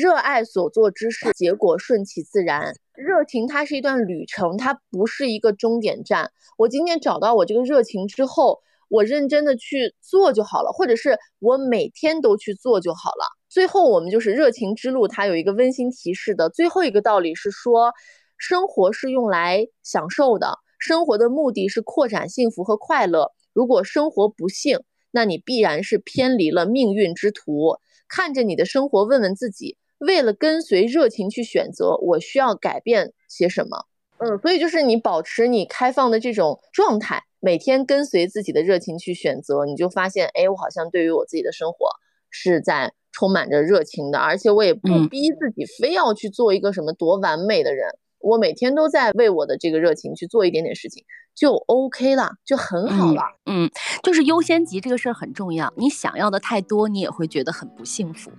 [0.00, 2.72] 热爱所做之事，结果顺其自然。
[2.94, 6.30] 热情它是一段旅程，它不是一个终点站。
[6.56, 13.24] 我今天找到我这个热情之后，我认真的去做就好了，或者是我每天都去做就好了。
[13.48, 17.92] 最后，我们就是热情之路，它有一个温馨提示的最后一个道理是说，
[18.40, 23.32] 生活是用来享受的，生活的目的是扩展幸福和快乐。
[23.52, 24.80] 如果生活不幸，
[25.10, 27.76] 那你必然是偏离了命运之途。
[28.08, 33.84] 看着你的生活，问问自己，为了跟随热情去选择，我需要改变些什么？
[34.16, 41.90] 嗯，所以就是你保持你开放的这种状态，每天跟随自己的热情去选择，你就发现，哎，我好像对于我自己的生活
[42.30, 42.94] 是在。
[43.12, 47.90] 充满着热情的，而且我也不逼自己非要去做一个什么多完美的人。
[48.20, 51.04] 我每天都在为我的这个热情去做一点点事情，
[51.34, 53.22] 就 OK 了，就很好了。
[53.46, 53.70] 嗯，
[54.02, 55.72] 就是优先级这个事儿很重要。
[55.76, 58.30] 你想要的太多，你也会觉得很不幸福。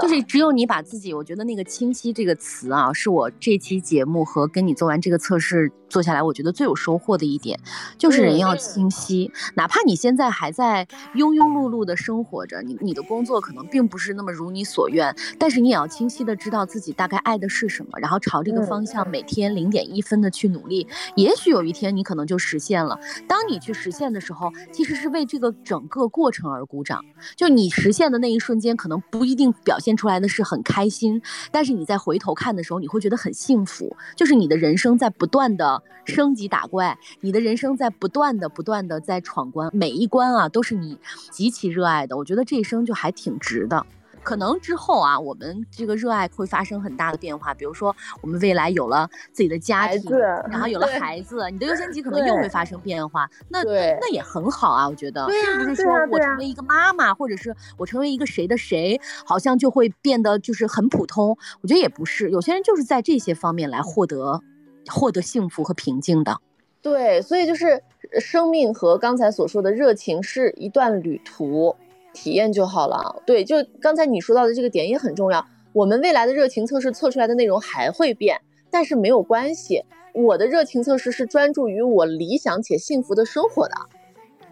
[0.00, 7.58] 就是只有你把自己，我觉得那个清晰这个词啊，是我这期节目和跟你做完这个测试做下来，我觉得最有收获的一点，
[7.98, 9.30] 就是人要清晰。
[9.54, 20.86] 哪怕你现在还在庸庸碌碌的生活着，你你的工作可能并不是那么如你所愿，但是你也要清晰的知道自己大概爱的是什么，然后朝这个方向每天零点一分的去努力。
[21.16, 22.98] 也许有一天你可能就实现了。
[23.28, 27.04] 当你去实现的时候，其实是为这个整个过程而鼓掌。
[27.36, 29.71] 就你实现的那一瞬间，可能不一定表。
[29.72, 33.96] 表现出来的是很开心，但是你在回头看的时候，你会觉得很幸福。
[34.14, 40.98] 就是你的人生在不断的升级打怪，你的人生在不断的不断的在闯关，每一关啊都是你
[41.30, 42.18] 极其热爱的。
[42.18, 43.86] 我觉得这一生就还挺值的。
[44.22, 47.52] 可能之后啊，我们这个热爱会发生很大的变化。
[47.52, 50.10] 比如说，我们未来有了自己的家庭，
[50.50, 53.28] 然后有了孩子，你的优先级可能又会发生变化。
[53.48, 61.36] 那那也很好啊，我觉得，并不是说我成为一个妈妈，或者是我成为一个谁的谁，好像就会变得就是很普通。
[61.60, 64.40] 我觉得也不是，有些人就是在这些方面来获得
[64.88, 66.38] 获得幸福和平静的。
[66.80, 67.80] 对，所以就是
[68.18, 71.74] 生命和刚才所说的热情是一段旅途。
[72.12, 73.22] 体验就好了。
[73.26, 75.44] 对，就刚才你说到的这个点也很重要。
[75.72, 78.40] 我们未来的热情测试测出来的内容还会变，
[78.70, 79.82] 但是没有关系。
[80.14, 83.74] 我的热情测试是专注于我理想且幸福的生活的。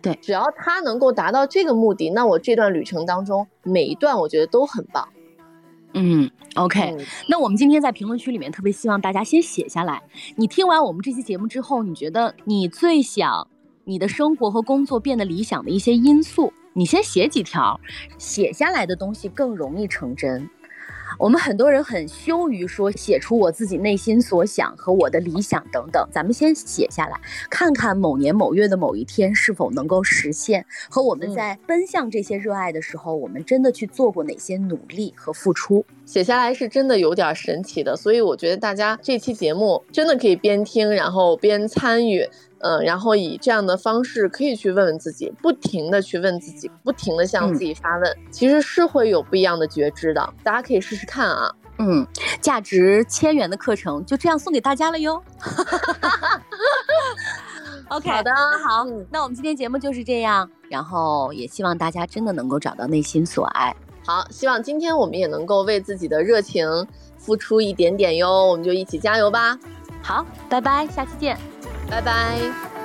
[0.00, 5.06] 对，只要它能够达到这个目的，那我这段旅程当中每一段我觉得都很棒。
[5.92, 6.96] 嗯，OK，
[7.28, 10.00] 那我们今天在评论区里面特别希望大家先写下来，
[10.36, 13.46] 你听完我们这期节目之后，你觉得你最想
[13.84, 17.81] 你的生活和工作变得理想的一些因素，你先写几条，
[18.16, 20.49] 写下来的东西更容易成真。
[21.18, 35.85] 我们很多人很羞于说写出我自己内心所想和我的理想等等，咱们先写下来，看看某年某月的某一天是否能够实现，和我们在奔向这些热爱的时候，我们真的去做过哪些努力和付出。
[36.07, 42.27] 写下来是真的有点神奇的，所以我觉得大家这期节目真的可以边听，然后边参与。
[42.61, 50.34] 嗯，然后以这样的方式可以去问问自己，不停的去问自己，不停的向自己发问，其实是会有不一样的觉知的。
[50.42, 51.50] 大家可以试试看啊。
[51.78, 52.06] 嗯，
[52.42, 55.22] 价值千元的课程就这样送给大家了哟。
[57.88, 58.30] OK，好的，
[58.68, 63.74] 好，那我们今天节目就是这样，然后也希望大家真的能够找到内心所爱。
[64.04, 66.86] 好，希望今天我们也能够为自己的热情
[67.16, 69.58] 付出一点点哟，我们就一起加油吧。
[70.02, 71.49] 好，拜拜，下期见。
[71.91, 72.80] 拜拜。